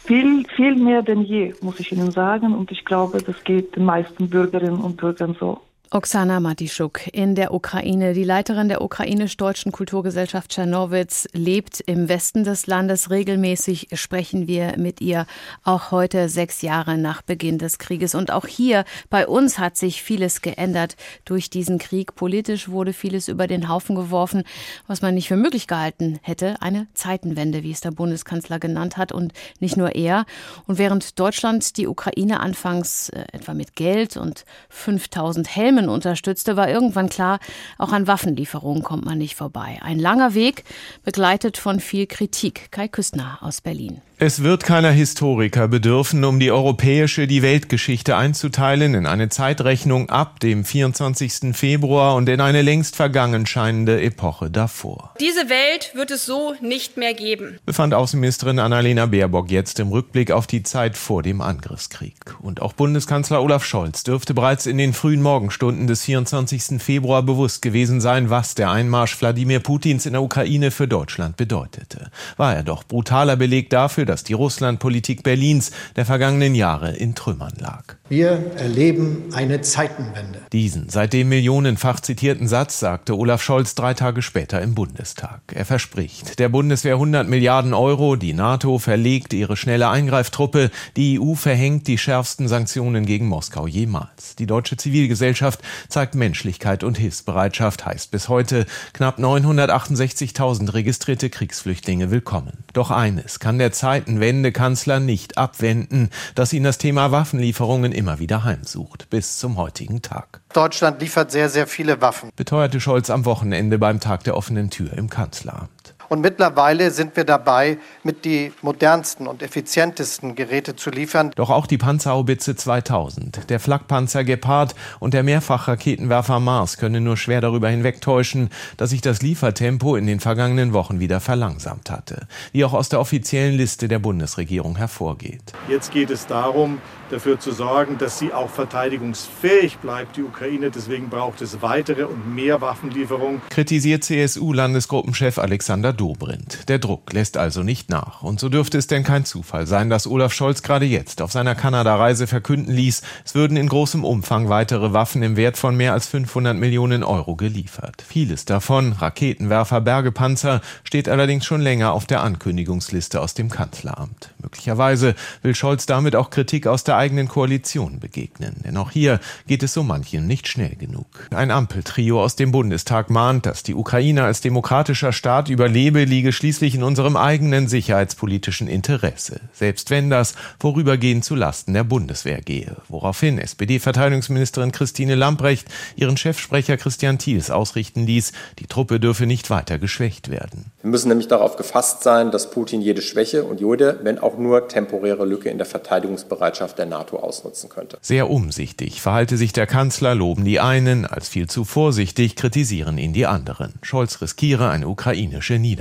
Viel, 0.05 0.47
viel 0.55 0.77
mehr 0.77 1.03
denn 1.03 1.23
je, 1.23 1.55
muss 1.61 1.81
ich 1.81 1.91
Ihnen 1.91 2.13
sagen. 2.13 2.55
Und 2.55 2.71
ich 2.71 2.85
glaube, 2.85 3.21
das 3.21 3.43
geht 3.43 3.75
den 3.75 3.85
meisten 3.85 4.31
Bürgerinnen 4.31 4.81
und 4.81 4.97
Bürgern 4.97 5.37
so. 5.39 5.61
Oksana 5.91 6.39
Matischuk 6.39 7.07
in 7.15 7.35
der 7.35 7.55
Ukraine. 7.55 8.13
Die 8.13 8.23
Leiterin 8.23 8.69
der 8.69 8.83
ukrainisch-deutschen 8.83 9.73
Kulturgesellschaft 9.73 10.51
Tschernowitz 10.51 11.27
lebt 11.33 11.81
im 11.81 12.11
Westen 12.11 12.45
des 12.45 12.67
Landes. 12.67 13.09
Regelmäßig 13.09 13.89
sprechen 13.95 14.47
wir 14.47 14.77
mit 14.77 15.01
ihr, 15.01 15.27
auch 15.65 15.91
heute 15.91 16.29
sechs 16.29 16.61
Jahre 16.61 16.99
nach 16.99 17.23
Beginn 17.23 17.57
des 17.57 17.79
Krieges. 17.79 18.15
Und 18.15 18.31
auch 18.31 18.47
hier 18.47 18.85
bei 19.09 19.27
uns 19.27 19.59
hat 19.59 19.79
sich 19.79 20.03
vieles 20.03 20.43
geändert 20.43 20.97
durch 21.25 21.49
diesen 21.49 21.79
Krieg. 21.79 22.15
Politisch 22.15 22.69
wurde 22.69 22.93
vieles 22.93 23.29
über 23.29 23.47
den 23.47 23.71
Haufen 23.71 23.97
geworfen, 23.97 24.43
was 24.87 25.01
man 25.01 25.15
nicht 25.15 25.29
für 25.29 25.37
möglich 25.37 25.69
gehalten 25.69 26.19
hätte. 26.21 26.61
Eine 26.61 26.87
Zeitenwende, 26.93 27.63
wie 27.63 27.71
es 27.71 27.81
der 27.81 27.93
Bundeskanzler 27.93 28.59
genannt 28.59 28.99
hat. 28.99 29.11
Und 29.11 29.33
nicht 29.59 29.79
nur 29.79 29.95
er. 29.95 30.27
Und 30.67 30.77
während 30.77 31.19
Deutschland 31.19 31.79
die 31.79 31.87
Ukraine 31.87 32.41
anfangs 32.41 33.09
äh, 33.09 33.25
etwa 33.33 33.55
mit 33.55 33.75
Geld 33.75 34.19
und 34.19 34.45
5000 34.69 35.57
Helmen 35.57 35.78
Jemen 35.79 35.91
unterstützte, 35.91 36.57
war 36.57 36.69
irgendwann 36.69 37.09
klar, 37.09 37.39
auch 37.79 37.93
an 37.93 38.09
Waffenlieferungen 38.09 38.83
kommt 38.83 39.05
man 39.05 39.17
nicht 39.17 39.37
vorbei. 39.37 39.79
Ein 39.81 40.01
langer 40.01 40.35
Weg, 40.35 40.65
begleitet 41.05 41.57
von 41.57 41.79
viel 41.79 42.09
Kritik. 42.09 42.73
Kai 42.73 42.89
Küstner 42.89 43.39
aus 43.43 43.61
Berlin. 43.61 44.03
Es 44.21 44.43
wird 44.43 44.65
keiner 44.65 44.91
Historiker 44.91 45.69
bedürfen, 45.69 46.25
um 46.25 46.41
die 46.41 46.51
europäische, 46.51 47.29
die 47.29 47.41
Weltgeschichte 47.41 48.17
einzuteilen 48.17 48.95
in 48.95 49.07
eine 49.07 49.29
Zeitrechnung 49.29 50.11
ab 50.11 50.41
dem 50.41 50.65
24. 50.65 51.57
Februar 51.57 52.17
und 52.17 52.29
in 52.29 52.41
eine 52.41 52.63
längst 52.63 52.97
vergangen 52.97 53.47
scheinende 53.47 54.03
Epoche 54.03 54.51
davor. 54.51 55.15
Diese 55.21 55.49
Welt 55.49 55.93
wird 55.95 56.11
es 56.11 56.27
so 56.27 56.57
nicht 56.61 56.97
mehr 56.97 57.15
geben, 57.15 57.61
befand 57.65 57.95
Außenministerin 57.95 58.59
Annalena 58.59 59.07
Baerbock 59.07 59.53
jetzt 59.53 59.79
im 59.79 59.93
Rückblick 59.93 60.33
auf 60.33 60.49
die 60.49 60.65
Zeit 60.65 60.97
vor 60.97 61.23
dem 61.23 61.41
Angriffskrieg. 61.41 62.17
Und 62.41 62.61
auch 62.61 62.73
Bundeskanzler 62.73 63.41
Olaf 63.41 63.65
Scholz 63.65 64.03
dürfte 64.03 64.35
bereits 64.35 64.67
in 64.67 64.79
den 64.79 64.95
frühen 64.95 65.23
Morgenstunden 65.23 65.87
des 65.87 66.03
24. 66.03 66.83
Februar 66.83 67.23
bewusst 67.23 67.63
gewesen 67.63 68.01
sein, 68.01 68.31
was 68.31 68.57
der 68.57 68.73
Einmarsch 68.73 69.21
Wladimir 69.21 69.61
Putins 69.61 70.07
in 70.07 70.15
der 70.15 70.23
Ukraine 70.23 70.73
für 70.73 70.89
Deutschland 70.89 71.37
bedeutete. 71.37 72.11
War 72.37 72.57
er 72.57 72.65
doch 72.65 72.83
brutaler 72.83 73.37
Beleg 73.37 73.71
dafür, 73.71 74.08
dass 74.09 74.25
die 74.25 74.33
Russlandpolitik 74.33 75.23
Berlins 75.23 75.71
der 75.97 76.07
vergangenen 76.07 76.55
Jahre 76.55 76.97
in 76.97 77.15
Trümmern 77.15 77.55
lag. 77.59 77.97
Wir 78.09 78.53
erleben 78.57 79.25
eine 79.33 79.61
Zeitenwende. 79.61 80.41
Diesen 80.53 80.89
seitdem 80.89 81.29
millionenfach 81.29 82.01
zitierten 82.01 82.49
Satz 82.49 82.81
sagte 82.81 83.17
Olaf 83.17 83.43
Scholz 83.43 83.75
drei 83.75 83.93
Tage 83.95 84.23
später 84.23 84.63
im 84.63 84.75
Bundestag. 84.75 85.41
Er 85.53 85.67
verspricht 85.67 86.39
der 86.39 86.49
Bundeswehr 86.49 86.95
100 86.95 87.29
Milliarden 87.29 87.75
Euro, 87.75 88.17
die 88.17 88.33
NATO 88.33 88.79
verlegt 88.79 89.35
ihre 89.35 89.57
schnelle 89.57 89.91
Eingreiftruppe, 89.91 90.71
die 90.97 91.21
EU 91.21 91.35
verhängt 91.35 91.87
die 91.87 91.99
schärfsten 91.99 92.49
Sanktionen 92.49 93.05
gegen 93.05 93.27
Moskau 93.27 93.67
jemals. 93.67 94.37
Die 94.37 94.47
deutsche 94.47 94.77
Zivilgesellschaft 94.77 95.61
zeigt 95.89 96.15
Menschlichkeit 96.15 96.85
und 96.85 96.97
Hilfsbereitschaft, 96.97 97.85
heißt 97.85 98.11
bis 98.11 98.29
heute 98.29 98.67
knapp 98.95 99.19
968.000 99.19 100.73
registrierte 100.73 101.29
Kriegsflüchtlinge 101.29 102.11
willkommen. 102.11 102.65
Doch 102.73 102.91
eines 102.91 103.39
kann 103.39 103.59
der 103.59 103.73
Zeitenwende-Kanzler 103.99 105.01
nicht 105.01 105.39
abwenden, 105.39 106.11
dass 106.35 106.53
ihn 106.53 106.63
das 106.63 106.79
Thema 106.79 107.11
Waffenlieferungen 107.11 107.93
immer 107.93 108.19
wieder 108.19 108.45
heimsucht, 108.45 109.11
bis 109.11 109.39
zum 109.39 109.57
heutigen 109.57 110.03
Tag. 110.03 110.41
Deutschland 110.53 111.01
liefert 111.01 111.31
sehr, 111.33 111.49
sehr 111.49 111.67
viele 111.67 112.01
Waffen. 112.01 112.31
Beteuerte 112.37 112.81
Scholz 112.81 113.11
am 113.11 113.25
Wochenende 113.25 113.79
beim 113.79 114.01
Tag 114.01 114.25
der 114.25 114.37
offenen 114.37 114.71
Tür 114.71 114.93
im 114.93 115.11
Kanzleramt. 115.11 115.71
Und 116.09 116.21
mittlerweile 116.21 116.91
sind 116.91 117.17
wir 117.17 117.25
dabei, 117.25 117.79
mit 118.03 118.25
die 118.25 118.53
modernsten 118.63 119.27
und 119.27 119.43
effizientesten 119.43 120.35
Geräte 120.35 120.75
zu 120.75 120.91
liefern. 120.91 121.33
Doch 121.37 121.51
auch 121.51 121.67
die 121.67 121.79
Panzerhaubitze 121.79 122.57
2000, 122.57 123.51
der 123.51 123.61
Flakpanzer 123.61 124.25
Gepard 124.25 124.75
und 125.01 125.13
der 125.13 125.23
Mehrfachraketenwerfer 125.23 126.41
Mars 126.41 126.79
können 126.79 127.05
nur 127.05 127.17
schwer 127.17 127.41
darüber 127.41 127.69
hinwegtäuschen, 127.69 128.49
dass 128.77 128.91
sich 128.91 129.03
das 129.03 129.21
Liefertempo 129.21 129.97
in 129.97 130.07
den 130.07 130.21
vergangenen 130.21 130.73
Wochen 130.73 130.99
wieder 130.99 131.21
verlangsamt 131.21 131.91
hatte, 131.91 132.27
wie 132.53 132.65
auch 132.65 132.73
aus 132.73 132.89
der 132.89 133.01
offiziellen 133.01 133.55
Liste 133.55 133.89
der 133.89 133.99
Bundesregierung 133.99 134.77
hervorgeht. 134.77 135.53
Jetzt 135.69 135.93
geht 135.93 136.11
es 136.11 136.27
darum, 136.27 136.81
dafür 137.11 137.39
zu 137.39 137.53
sorgen, 137.53 137.99
dass 137.99 138.19
sie 138.19 138.33
auch 138.33 138.51
verteidigungsfähig 138.51 139.79
bleibt, 139.79 140.17
die 140.17 140.23
Ukraine. 140.23 140.71
Deswegen 140.71 141.09
braucht 141.09 141.41
es 141.43 141.63
weitere 141.63 142.05
und 142.05 142.35
mehr 142.35 142.61
Waffenlieferungen. 142.61 143.41
Kritisiert 143.51 144.05
CSU-Landesgruppenchef 144.05 145.39
Alexander 145.39 145.93
Dobrindt. 145.99 146.69
Der 146.69 146.79
Druck 146.79 147.13
lässt 147.13 147.37
also 147.37 147.63
nicht 147.63 147.91
nach. 147.91 148.23
Und 148.23 148.41
so 148.41 148.49
dürfte 148.49 148.79
es 148.79 148.87
denn 148.87 149.03
kein 149.03 149.25
Zufall 149.25 149.67
sein, 149.67 149.91
dass 149.91 150.07
Olaf 150.07 150.33
Scholz 150.33 150.63
gerade 150.63 150.87
jetzt 150.87 151.21
auf 151.21 151.33
seiner 151.33 151.55
Kanada-Reise 151.55 152.27
verkünden 152.27 152.73
ließ, 152.73 153.03
es 153.25 153.35
würden 153.35 153.57
in 153.57 153.69
großem 153.69 154.05
Umfang 154.05 154.49
weitere 154.49 154.93
Waffen 154.93 155.23
im 155.23 155.37
Wert 155.37 155.59
von 155.59 155.77
mehr 155.77 155.93
als 155.93 156.07
500 156.07 156.57
Millionen 156.57 157.03
Euro 157.03 157.37
geliefert. 157.37 158.03
Vieles 158.07 158.45
davon, 158.45 158.93
Raketenwerfer, 158.93 159.81
Bergepanzer, 159.81 160.61
steht 160.85 161.09
allerdings 161.09 161.45
schon 161.45 161.61
länger 161.61 161.93
auf 161.93 162.07
der 162.07 162.23
Ankündigungsliste 162.23 163.21
aus 163.21 163.35
dem 163.35 163.51
Kanzleramt. 163.51 164.33
Möglicherweise 164.41 165.15
will 165.43 165.55
Scholz 165.55 165.87
damit 165.87 166.15
auch 166.15 166.31
Kritik 166.31 166.67
aus 166.67 166.85
der 166.85 166.97
eigenen 166.97 167.29
Koalition 167.29 167.99
begegnen. 167.99 168.57
Denn 168.65 168.77
auch 168.77 168.93
hier 168.93 169.19
geht 169.49 169.65
es 169.65 169.75
so 169.75 169.83
manchen 169.83 170.27
nicht 170.27 170.47
schnell 170.47 170.77
genug. 170.77 171.07
Ein 171.35 171.51
Ampeltrio 171.51 172.23
aus 172.23 172.37
dem 172.37 172.53
Bundestag 172.53 173.11
mahnt, 173.11 173.47
dass 173.47 173.65
die 173.65 173.75
Ukraine 173.75 174.25
als 174.25 174.41
demokratischer 174.41 175.13
Staat 175.13 175.49
überlebe, 175.89 176.05
liege 176.05 176.33
schließlich 176.33 176.75
in 176.75 176.83
unserem 176.83 177.17
eigenen 177.17 177.69
sicherheitspolitischen 177.69 178.69
Interesse. 178.69 179.41
Selbst 179.53 179.91
wenn 179.91 180.11
das 180.11 180.35
vorübergehend 180.59 181.25
zu 181.25 181.35
Lasten 181.35 181.75
der 181.75 181.85
Bundeswehr 181.85 182.41
gehe. 182.41 182.77
Woraufhin 182.89 183.39
SPD-Verteidigungsministerin 183.39 184.73
Christine 184.73 185.15
Lamprecht 185.15 185.69
ihren 185.97 186.17
Chefsprecher 186.17 186.77
Christian 186.77 187.19
Thiels 187.19 187.51
ausrichten 187.51 188.07
ließ, 188.07 188.33
die 188.59 188.67
Truppe 188.67 189.01
dürfe 189.01 189.27
nicht 189.27 189.51
weiter 189.51 189.79
geschwächt 189.79 190.31
werden. 190.31 190.67
Wir 190.83 190.91
müssen 190.91 191.09
nämlich 191.09 191.29
darauf 191.29 191.57
gefasst 191.57 192.03
sein, 192.03 192.31
dass 192.31 192.51
Putin 192.51 192.81
jede 192.81 193.03
Schwäche 193.03 193.45
und 193.45 193.61
jede, 193.61 194.01
wenn 194.03 194.19
auch 194.19 194.39
nur 194.39 194.69
temporäre 194.69 195.25
Lücke 195.25 195.49
in 195.49 195.59
der 195.59 195.67
Verteidigungsbereitschaft 195.67 196.79
der 196.79 196.87
NATO 196.87 197.19
ausnutzen 197.19 197.69
könnte. 197.69 197.99
Sehr 198.01 198.31
umsichtig 198.31 199.01
verhalte 199.01 199.37
sich 199.37 199.53
der 199.53 199.67
Kanzler, 199.67 200.15
loben 200.15 200.45
die 200.45 200.61
einen, 200.61 201.05
als 201.05 201.29
viel 201.29 201.49
zu 201.49 201.65
vorsichtig 201.65 202.37
kritisieren 202.37 202.99
ihn 202.99 203.13
die 203.13 203.27
anderen. 203.27 203.75
Scholz 203.83 204.21
riskiere 204.21 204.71
eine 204.71 204.89
ukrainische 204.89 205.59
Niederlage. 205.59 205.78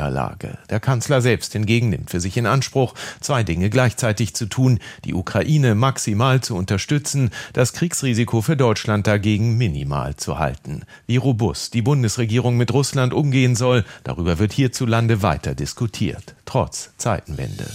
Der 0.70 0.80
Kanzler 0.80 1.22
selbst 1.22 1.54
hingegen 1.54 1.90
nimmt 1.90 2.10
für 2.10 2.20
sich 2.20 2.38
in 2.38 2.46
Anspruch, 2.46 2.94
zwei 3.20 3.44
Dinge 3.44 3.70
gleichzeitig 3.70 4.36
zu 4.36 4.46
tun, 4.46 4.80
die 5.06 5.14
Ukraine 5.14 5.76
maximal 5.76 6.42
zu 6.42 6.56
unterstützen, 6.56 7.32
das 7.54 7.74
Kriegsrisiko 7.74 8.42
für 8.42 8.56
Deutschland 8.56 9.08
dagegen 9.08 9.58
minimal 9.58 10.16
zu 10.16 10.40
halten. 10.40 10.84
Wie 11.08 11.18
robust 11.18 11.74
die 11.74 11.82
Bundesregierung 11.82 12.58
mit 12.58 12.74
Russland 12.74 13.14
umgehen 13.14 13.56
soll, 13.56 13.86
darüber 14.04 14.40
wird 14.40 14.54
hierzulande 14.54 15.22
weiter 15.22 15.56
diskutiert, 15.56 16.36
trotz 16.46 16.92
Zeitenwende. 16.98 17.66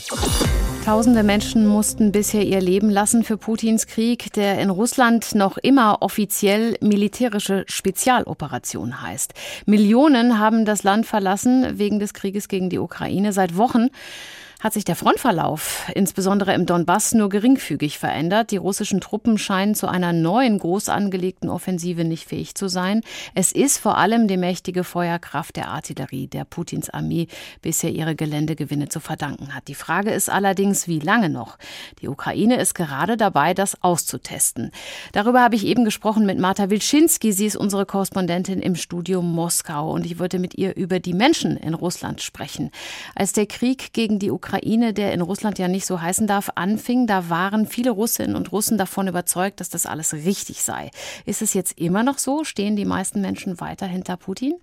Tausende 0.85 1.23
Menschen 1.23 1.65
mussten 1.65 2.11
bisher 2.11 2.43
ihr 2.43 2.61
Leben 2.61 2.91
lassen 2.91 3.23
für 3.23 3.37
Putins 3.37 3.87
Krieg, 3.87 4.33
der 4.33 4.59
in 4.59 4.69
Russland 4.69 5.33
noch 5.37 5.57
immer 5.57 5.99
offiziell 6.01 6.77
militärische 6.81 7.65
Spezialoperation 7.69 9.01
heißt. 9.01 9.33
Millionen 9.65 10.41
haben 10.41 10.65
das 10.65 10.83
Land 10.83 11.07
verlassen 11.07 11.79
wegen 11.79 12.01
des 12.01 12.15
Krieges 12.15 12.49
gegen 12.49 12.69
die 12.69 12.81
Ukraine. 12.81 13.33
Seit 13.33 13.57
Wochen 13.57 13.91
hat 14.63 14.73
sich 14.73 14.85
der 14.85 14.95
Frontverlauf, 14.95 15.91
insbesondere 15.93 16.55
im 16.55 16.67
Donbass, 16.67 17.15
nur 17.15 17.29
geringfügig 17.29 17.99
verändert. 17.99 18.53
Die 18.53 18.59
russischen 18.59 19.01
Truppen 19.01 19.37
scheinen 19.37 19.75
zu 19.75 19.89
einer 19.89 20.13
neuen 20.13 20.61
groß 20.61 20.89
angelegten 20.89 21.51
Offensive 21.51 22.05
nicht 22.05 22.29
fähig 22.29 22.55
zu 22.55 22.69
sein. 22.69 23.01
Es 23.35 23.51
ist 23.51 23.79
vor 23.79 23.99
allem 23.99 24.29
die 24.29 24.37
mächtige 24.37 24.85
Feuerkraft 24.85 25.57
der 25.57 25.69
Artillerie, 25.69 26.29
der 26.29 26.45
Putins 26.45 26.91
Armee 26.91 27.27
bisher 27.61 27.91
ihre 27.91 28.15
Geländegewinne 28.15 28.89
zu 28.89 29.01
verdanken 29.01 29.53
hat. 29.53 29.67
Die 29.67 29.75
Frage 29.75 30.13
ist 30.13 30.31
allerdings, 30.31 30.87
wie 30.87 31.01
lange 31.01 31.29
noch? 31.29 31.59
Die 32.01 32.09
Ukraine 32.09 32.61
ist 32.61 32.75
gerade 32.75 33.17
dabei, 33.17 33.55
das 33.55 33.83
auszutesten. 33.83 34.71
Darüber 35.11 35.41
habe 35.41 35.57
ich 35.57 35.67
eben 35.67 35.85
gesprochen 35.85 36.25
mit 36.25 36.39
Marta 36.39 36.71
Wilczynski. 36.71 37.33
Sie 37.33 37.47
ist 37.47 37.57
unsere 37.57 37.85
Korrespondentin 37.85 38.61
im 38.61 38.77
Studio 38.77 39.23
Moskau 39.23 39.91
und 39.91 40.07
ich 40.07 40.21
wollte 40.21 40.39
mit 40.39 40.55
ihr 40.55 40.77
über 40.77 41.01
die 41.01 41.15
Menschen 41.15 41.57
in 41.57 41.75
Russland 41.75 42.23
sprechen. 42.23 42.71
Als 43.17 43.33
der 43.33 43.47
Krieg 43.47 43.93
gegen 43.93 44.21
die 44.21 44.31
Ukraine 44.31 44.52
Ukraine, 44.53 44.93
der 44.93 45.15
in 45.15 45.23
Russland 45.23 45.59
ja 45.59 45.67
nicht 45.67 45.87
so 45.87 46.03
heißen 46.03 46.27
darf, 46.27 46.51
anfing, 46.57 47.07
da 47.07 47.31
waren 47.31 47.67
viele 47.67 47.91
Russinnen 47.91 48.37
und 48.37 48.53
Russen 48.53 48.77
davon 48.77 49.09
überzeugt, 49.09 49.61
dass 49.61 49.71
das 49.71 49.87
alles 49.87 50.13
richtig 50.13 50.63
sei. 50.63 50.91
Ist 51.25 51.41
es 51.41 51.55
jetzt 51.55 51.79
immer 51.79 52.03
noch 52.03 52.19
so? 52.19 52.45
Stehen 52.45 52.77
die 52.77 52.85
meisten 52.85 53.23
Menschen 53.23 53.61
weiter 53.61 53.87
hinter 53.87 54.19
Putin? 54.19 54.55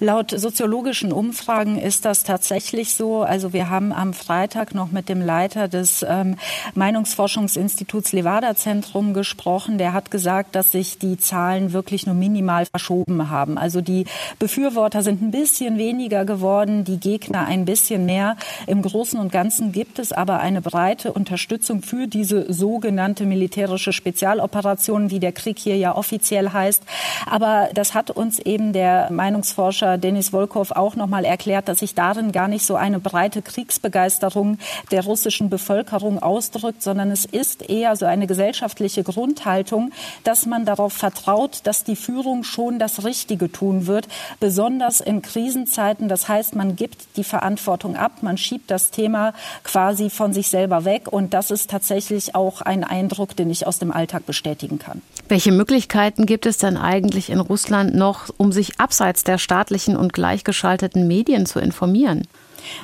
Laut 0.00 0.30
soziologischen 0.30 1.12
Umfragen 1.12 1.78
ist 1.78 2.04
das 2.04 2.22
tatsächlich 2.22 2.94
so. 2.94 3.22
Also 3.22 3.52
wir 3.52 3.68
haben 3.68 3.92
am 3.92 4.14
Freitag 4.14 4.74
noch 4.74 4.92
mit 4.92 5.08
dem 5.08 5.20
Leiter 5.20 5.68
des 5.68 6.04
ähm, 6.08 6.36
Meinungsforschungsinstituts 6.74 8.12
Levada 8.12 8.54
Zentrum 8.54 9.12
gesprochen. 9.12 9.76
Der 9.78 9.92
hat 9.92 10.10
gesagt, 10.10 10.54
dass 10.54 10.72
sich 10.72 10.98
die 10.98 11.18
Zahlen 11.18 11.72
wirklich 11.72 12.06
nur 12.06 12.14
minimal 12.14 12.66
verschoben 12.66 13.28
haben. 13.28 13.58
Also 13.58 13.80
die 13.80 14.04
Befürworter 14.38 15.02
sind 15.02 15.20
ein 15.20 15.30
bisschen 15.30 15.78
weniger 15.78 16.24
geworden, 16.24 16.84
die 16.84 16.98
Gegner 16.98 17.46
ein 17.46 17.64
bisschen 17.64 18.06
mehr. 18.06 18.36
Im 18.66 18.82
Großen 18.82 19.18
und 19.18 19.32
Ganzen 19.32 19.72
gibt 19.72 19.98
es 19.98 20.12
aber 20.12 20.40
eine 20.40 20.62
breite 20.62 21.12
Unterstützung 21.12 21.82
für 21.82 22.06
diese 22.06 22.52
sogenannte 22.52 23.26
militärische 23.26 23.92
Spezialoperation, 23.92 25.10
wie 25.10 25.20
der 25.20 25.32
Krieg 25.32 25.58
hier 25.58 25.76
ja 25.76 25.96
offiziell 25.96 26.52
heißt. 26.52 26.82
Aber 27.26 27.68
das 27.74 27.94
hat 27.94 28.10
uns 28.10 28.38
eben 28.38 28.72
der 28.72 29.10
Meinungsforscher 29.10 29.57
Kriegsforscher 29.58 29.98
Denis 29.98 30.28
Volkov 30.28 30.70
auch 30.70 30.94
noch 30.94 31.08
mal 31.08 31.24
erklärt, 31.24 31.66
dass 31.66 31.80
sich 31.80 31.96
darin 31.96 32.30
gar 32.30 32.46
nicht 32.46 32.64
so 32.64 32.76
eine 32.76 33.00
breite 33.00 33.42
Kriegsbegeisterung 33.42 34.58
der 34.92 35.02
russischen 35.02 35.50
Bevölkerung 35.50 36.22
ausdrückt, 36.22 36.80
sondern 36.80 37.10
es 37.10 37.24
ist 37.24 37.68
eher 37.68 37.96
so 37.96 38.06
eine 38.06 38.28
gesellschaftliche 38.28 39.02
Grundhaltung, 39.02 39.90
dass 40.22 40.46
man 40.46 40.64
darauf 40.64 40.92
vertraut, 40.92 41.62
dass 41.64 41.82
die 41.82 41.96
Führung 41.96 42.44
schon 42.44 42.78
das 42.78 43.02
Richtige 43.02 43.50
tun 43.50 43.88
wird, 43.88 44.06
besonders 44.38 45.00
in 45.00 45.22
Krisenzeiten. 45.22 46.08
Das 46.08 46.28
heißt, 46.28 46.54
man 46.54 46.76
gibt 46.76 47.16
die 47.16 47.24
Verantwortung 47.24 47.96
ab, 47.96 48.22
man 48.22 48.38
schiebt 48.38 48.70
das 48.70 48.92
Thema 48.92 49.32
quasi 49.64 50.08
von 50.08 50.32
sich 50.32 50.50
selber 50.50 50.84
weg 50.84 51.08
und 51.10 51.34
das 51.34 51.50
ist 51.50 51.68
tatsächlich 51.68 52.36
auch 52.36 52.60
ein 52.60 52.84
Eindruck, 52.84 53.34
den 53.34 53.50
ich 53.50 53.66
aus 53.66 53.80
dem 53.80 53.90
Alltag 53.90 54.24
bestätigen 54.24 54.78
kann. 54.78 55.02
Welche 55.28 55.50
Möglichkeiten 55.50 56.26
gibt 56.26 56.46
es 56.46 56.58
denn 56.58 56.76
eigentlich 56.76 57.28
in 57.28 57.40
Russland 57.40 57.96
noch, 57.96 58.28
um 58.36 58.52
sich 58.52 58.78
abseits 58.78 59.24
der 59.24 59.38
staatlichen 59.48 59.96
und 59.96 60.12
gleichgeschalteten 60.12 61.08
Medien 61.08 61.46
zu 61.46 61.58
informieren? 61.58 62.28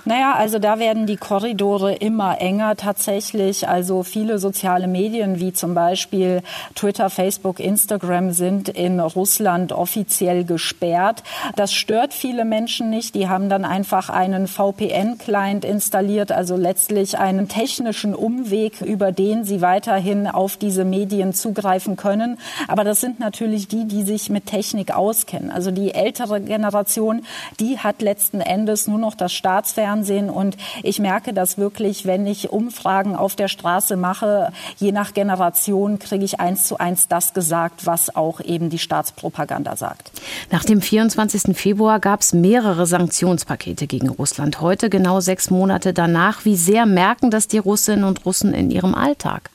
Naja, 0.05 0.35
also 0.35 0.59
da 0.59 0.79
werden 0.79 1.07
die 1.07 1.17
Korridore 1.17 1.95
immer 1.95 2.41
enger 2.41 2.77
tatsächlich. 2.77 3.69
Also 3.69 4.03
viele 4.03 4.39
soziale 4.39 4.87
Medien 4.87 5.41
wie 5.41 5.53
zum 5.53 5.75
Beispiel 5.75 6.43
Twitter, 6.75 7.11
Facebook, 7.11 7.61
Instagram 7.61 8.33
sind 8.33 8.69
in 8.69 9.01
Russland 9.01 9.73
offiziell 9.73 10.45
gesperrt. 10.45 11.23
Das 11.57 11.73
stört 11.73 12.15
viele 12.15 12.45
Menschen 12.45 12.91
nicht. 12.91 13.15
Die 13.15 13.29
haben 13.29 13.49
dann 13.49 13.65
einfach 13.65 14.11
einen 14.11 14.47
VPN-Client 14.47 15.65
installiert, 15.65 16.33
also 16.33 16.57
letztlich 16.57 17.19
einen 17.19 17.49
technischen 17.49 18.15
Umweg, 18.15 18.81
über 18.81 19.13
den 19.13 19.45
sie 19.45 19.61
weiterhin 19.61 20.27
auf 20.27 20.57
diese 20.57 20.85
Medien 20.85 21.33
zugreifen 21.33 21.97
können. 21.97 22.39
Aber 22.69 22.85
das 22.85 23.01
sind 23.01 23.21
natürlich 23.21 23.69
die, 23.69 23.87
die 23.87 24.03
sich 24.03 24.31
mit 24.31 24.47
Technik 24.47 24.95
auskennen. 24.95 25.51
Also 25.51 25.71
die 25.71 25.95
ältere 25.95 26.41
Generation, 26.41 27.25
die 27.61 27.79
hat 27.79 28.03
letzten 28.03 28.41
Endes 28.41 28.87
nur 28.87 28.99
noch 28.99 29.15
das 29.15 29.33
Staats 29.33 29.74
Staatsfernsehen. 29.75 30.31
Und 30.31 30.57
ich 30.83 30.99
merke 30.99 31.33
das 31.33 31.59
wirklich, 31.59 32.07
wenn 32.07 32.27
ich 32.27 32.51
Umfragen 32.51 33.17
auf 33.17 33.37
der 33.37 33.49
Straße 33.49 33.97
mache, 33.97 34.53
je 34.79 34.93
nach 34.93 35.15
Generation 35.15 35.99
kriege 35.99 36.25
ich 36.25 36.41
eins 36.41 36.65
zu 36.65 36.79
eins 36.79 37.09
das 37.09 37.35
gesagt, 37.35 37.87
was 37.87 38.15
auch 38.15 38.41
eben 38.41 38.71
die 38.71 38.79
Staatspropaganda 38.79 39.77
sagt. 39.77 40.13
Nach 40.51 40.65
dem 40.65 40.81
24. 40.81 41.57
Februar 41.57 42.01
gab 42.01 42.21
es 42.21 42.33
mehrere 42.33 42.87
Sanktionspakete 42.87 43.87
gegen 43.87 44.09
Russland. 44.09 44.61
Heute, 44.61 44.91
genau 44.91 45.21
sechs 45.21 45.51
Monate 45.51 45.93
danach, 45.93 46.45
wie 46.45 46.57
sehr 46.57 46.87
merken 46.87 47.31
das 47.31 47.49
die 47.49 47.59
Russinnen 47.59 48.05
und 48.05 48.25
Russen 48.25 48.55
in 48.55 48.71
ihrem 48.71 48.95
Alltag? 48.95 49.51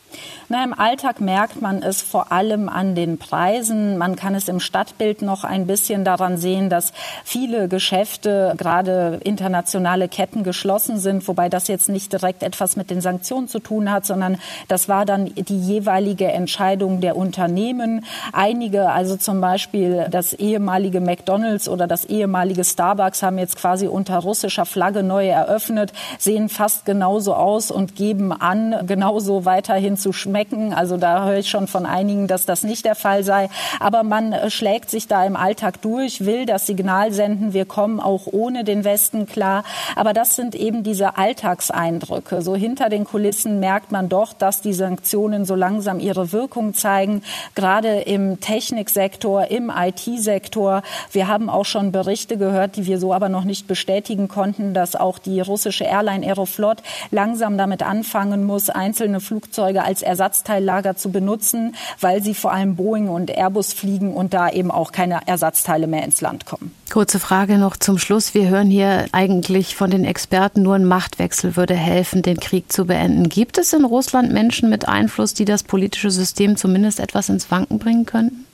Na, 0.51 0.63
Im 0.63 0.73
Alltag 0.73 1.21
merkt 1.21 1.61
man 1.61 1.83
es 1.83 2.01
vor 2.01 2.31
allem 2.31 2.69
an 2.69 2.95
den 2.95 3.19
Preisen. 3.19 3.99
Man 3.99 4.15
kann 4.15 4.33
es 4.33 4.47
im 4.47 4.59
Stadtbild 4.59 5.21
noch 5.21 5.43
ein 5.43 5.67
bisschen 5.67 6.03
daran 6.03 6.37
sehen, 6.37 6.71
dass 6.71 6.91
viele 7.23 7.67
Geschäfte, 7.67 8.55
gerade 8.57 9.19
internationale 9.23 10.07
Ketten, 10.07 10.43
geschlossen 10.43 10.97
sind, 10.97 11.27
wobei 11.27 11.49
das 11.49 11.67
jetzt 11.67 11.87
nicht 11.87 12.11
direkt 12.13 12.41
etwas 12.41 12.75
mit 12.75 12.89
den 12.89 12.99
Sanktionen 12.99 13.47
zu 13.47 13.59
tun 13.59 13.91
hat, 13.91 14.07
sondern 14.07 14.39
das 14.67 14.89
war 14.89 15.05
dann 15.05 15.25
die 15.35 15.59
jeweilige 15.59 16.31
Entscheidung 16.31 16.99
der 16.99 17.15
Unternehmen. 17.15 18.03
Einige, 18.33 18.89
also 18.89 19.17
zum 19.17 19.41
Beispiel 19.41 20.07
das 20.09 20.33
ehemalige 20.33 20.99
McDonald's 20.99 21.69
oder 21.69 21.85
das 21.85 22.05
ehemalige 22.05 22.63
Starbucks, 22.63 23.21
haben 23.21 23.37
jetzt 23.37 23.55
quasi 23.55 23.85
unter 23.85 24.17
russischer 24.17 24.65
Flagge 24.65 25.03
neu 25.03 25.27
eröffnet, 25.27 25.93
sehen 26.17 26.49
fast 26.49 26.85
genauso 26.85 27.35
aus 27.35 27.69
und 27.69 27.95
geben 27.95 28.31
an, 28.31 28.75
genauso 28.87 29.45
weiterhin 29.45 29.98
zu 29.99 30.13
schmecken. 30.13 30.73
Also 30.73 30.97
da 30.97 31.25
höre 31.25 31.37
ich 31.37 31.49
schon 31.49 31.67
von 31.67 31.85
einigen, 31.85 32.27
dass 32.27 32.45
das 32.45 32.63
nicht 32.63 32.85
der 32.85 32.95
Fall 32.95 33.23
sei. 33.23 33.49
Aber 33.79 34.03
man 34.03 34.33
äh, 34.33 34.49
schlägt 34.49 34.89
sich 34.89 35.07
da 35.07 35.25
im 35.25 35.35
Alltag 35.35 35.81
durch, 35.81 36.25
will 36.25 36.45
das 36.45 36.65
Signal 36.65 37.11
senden, 37.11 37.53
wir 37.53 37.65
kommen 37.65 37.99
auch 37.99 38.23
ohne 38.25 38.63
den 38.63 38.83
Westen 38.83 39.25
klar. 39.25 39.63
Aber 39.95 40.13
das 40.13 40.35
sind 40.35 40.55
eben 40.55 40.83
diese 40.83 41.17
Alltagseindrücke. 41.17 42.41
So 42.41 42.55
hinter 42.55 42.89
den 42.89 43.03
Kulissen 43.03 43.59
merkt 43.59 43.91
man 43.91 44.09
doch, 44.09 44.33
dass 44.33 44.61
die 44.61 44.73
Sanktionen 44.73 45.45
so 45.45 45.55
langsam 45.55 45.99
ihre 45.99 46.31
Wirkung 46.31 46.73
zeigen, 46.73 47.21
gerade 47.55 48.01
im 48.01 48.39
Techniksektor, 48.39 49.51
im 49.51 49.71
IT-Sektor. 49.75 50.81
Wir 51.11 51.27
haben 51.27 51.49
auch 51.49 51.65
schon 51.65 51.91
Berichte 51.91 52.37
gehört, 52.37 52.75
die 52.75 52.85
wir 52.85 52.99
so 52.99 53.13
aber 53.13 53.29
noch 53.29 53.43
nicht 53.43 53.67
bestätigen 53.67 54.27
konnten, 54.27 54.73
dass 54.73 54.95
auch 54.95 55.19
die 55.19 55.41
russische 55.41 55.83
Airline 55.83 56.25
Aeroflot 56.25 56.77
langsam 57.11 57.57
damit 57.57 57.83
anfangen 57.83 58.45
muss, 58.45 58.69
einzelne 58.69 59.19
Flugzeuge 59.19 59.83
als 59.89 60.03
Ersatzteillager 60.03 60.95
zu 60.95 61.11
benutzen, 61.11 61.75
weil 61.99 62.21
sie 62.21 62.35
vor 62.35 62.51
allem 62.51 62.75
Boeing 62.75 63.09
und 63.09 63.31
Airbus 63.31 63.73
fliegen 63.73 64.13
und 64.13 64.35
da 64.35 64.47
eben 64.47 64.69
auch 64.69 64.91
keine 64.91 65.21
Ersatzteile 65.25 65.87
mehr 65.87 66.03
ins 66.03 66.21
Land 66.21 66.45
kommen. 66.45 66.71
Kurze 66.91 67.19
Frage 67.19 67.57
noch 67.57 67.75
zum 67.75 67.97
Schluss. 67.97 68.35
Wir 68.35 68.49
hören 68.49 68.69
hier 68.69 69.07
eigentlich 69.13 69.75
von 69.75 69.89
den 69.89 70.05
Experten, 70.05 70.61
nur 70.61 70.75
ein 70.75 70.85
Machtwechsel 70.85 71.55
würde 71.55 71.73
helfen, 71.73 72.21
den 72.21 72.39
Krieg 72.39 72.71
zu 72.71 72.85
beenden. 72.85 73.29
Gibt 73.29 73.57
es 73.57 73.73
in 73.73 73.83
Russland 73.83 74.31
Menschen 74.31 74.69
mit 74.69 74.87
Einfluss, 74.87 75.33
die 75.33 75.45
das 75.45 75.63
politische 75.63 76.11
System 76.11 76.55
zumindest 76.55 76.99
etwas 76.99 77.29
ins 77.29 77.49
Wanken 77.49 77.79
bringen 77.79 78.05
können? 78.05 78.45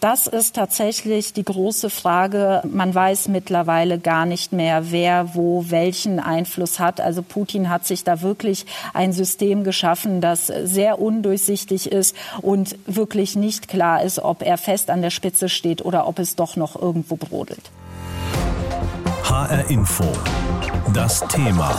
Das 0.00 0.26
ist 0.26 0.56
tatsächlich 0.56 1.34
die 1.34 1.44
große 1.44 1.90
Frage. 1.90 2.62
Man 2.64 2.94
weiß 2.94 3.28
mittlerweile 3.28 3.98
gar 3.98 4.24
nicht 4.24 4.50
mehr, 4.50 4.90
wer 4.90 5.34
wo 5.34 5.66
welchen 5.68 6.20
Einfluss 6.20 6.80
hat. 6.80 7.02
Also 7.02 7.22
Putin 7.22 7.68
hat 7.68 7.86
sich 7.86 8.02
da 8.02 8.22
wirklich 8.22 8.64
ein 8.94 9.12
System 9.12 9.62
geschaffen, 9.62 10.22
das 10.22 10.46
sehr 10.46 11.02
undurchsichtig 11.02 11.92
ist 11.92 12.16
und 12.40 12.78
wirklich 12.86 13.36
nicht 13.36 13.68
klar 13.68 14.02
ist, 14.02 14.20
ob 14.20 14.40
er 14.40 14.56
fest 14.56 14.88
an 14.88 15.02
der 15.02 15.10
Spitze 15.10 15.50
steht 15.50 15.84
oder 15.84 16.08
ob 16.08 16.18
es 16.18 16.34
doch 16.34 16.56
noch 16.56 16.80
irgendwo 16.80 17.16
brodelt. 17.16 17.70
HR 19.24 19.68
Info. 19.68 20.04
Das 20.94 21.20
Thema. 21.28 21.78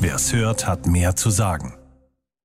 Wer 0.00 0.14
es 0.14 0.32
hört, 0.32 0.66
hat 0.66 0.86
mehr 0.86 1.16
zu 1.16 1.28
sagen. 1.28 1.75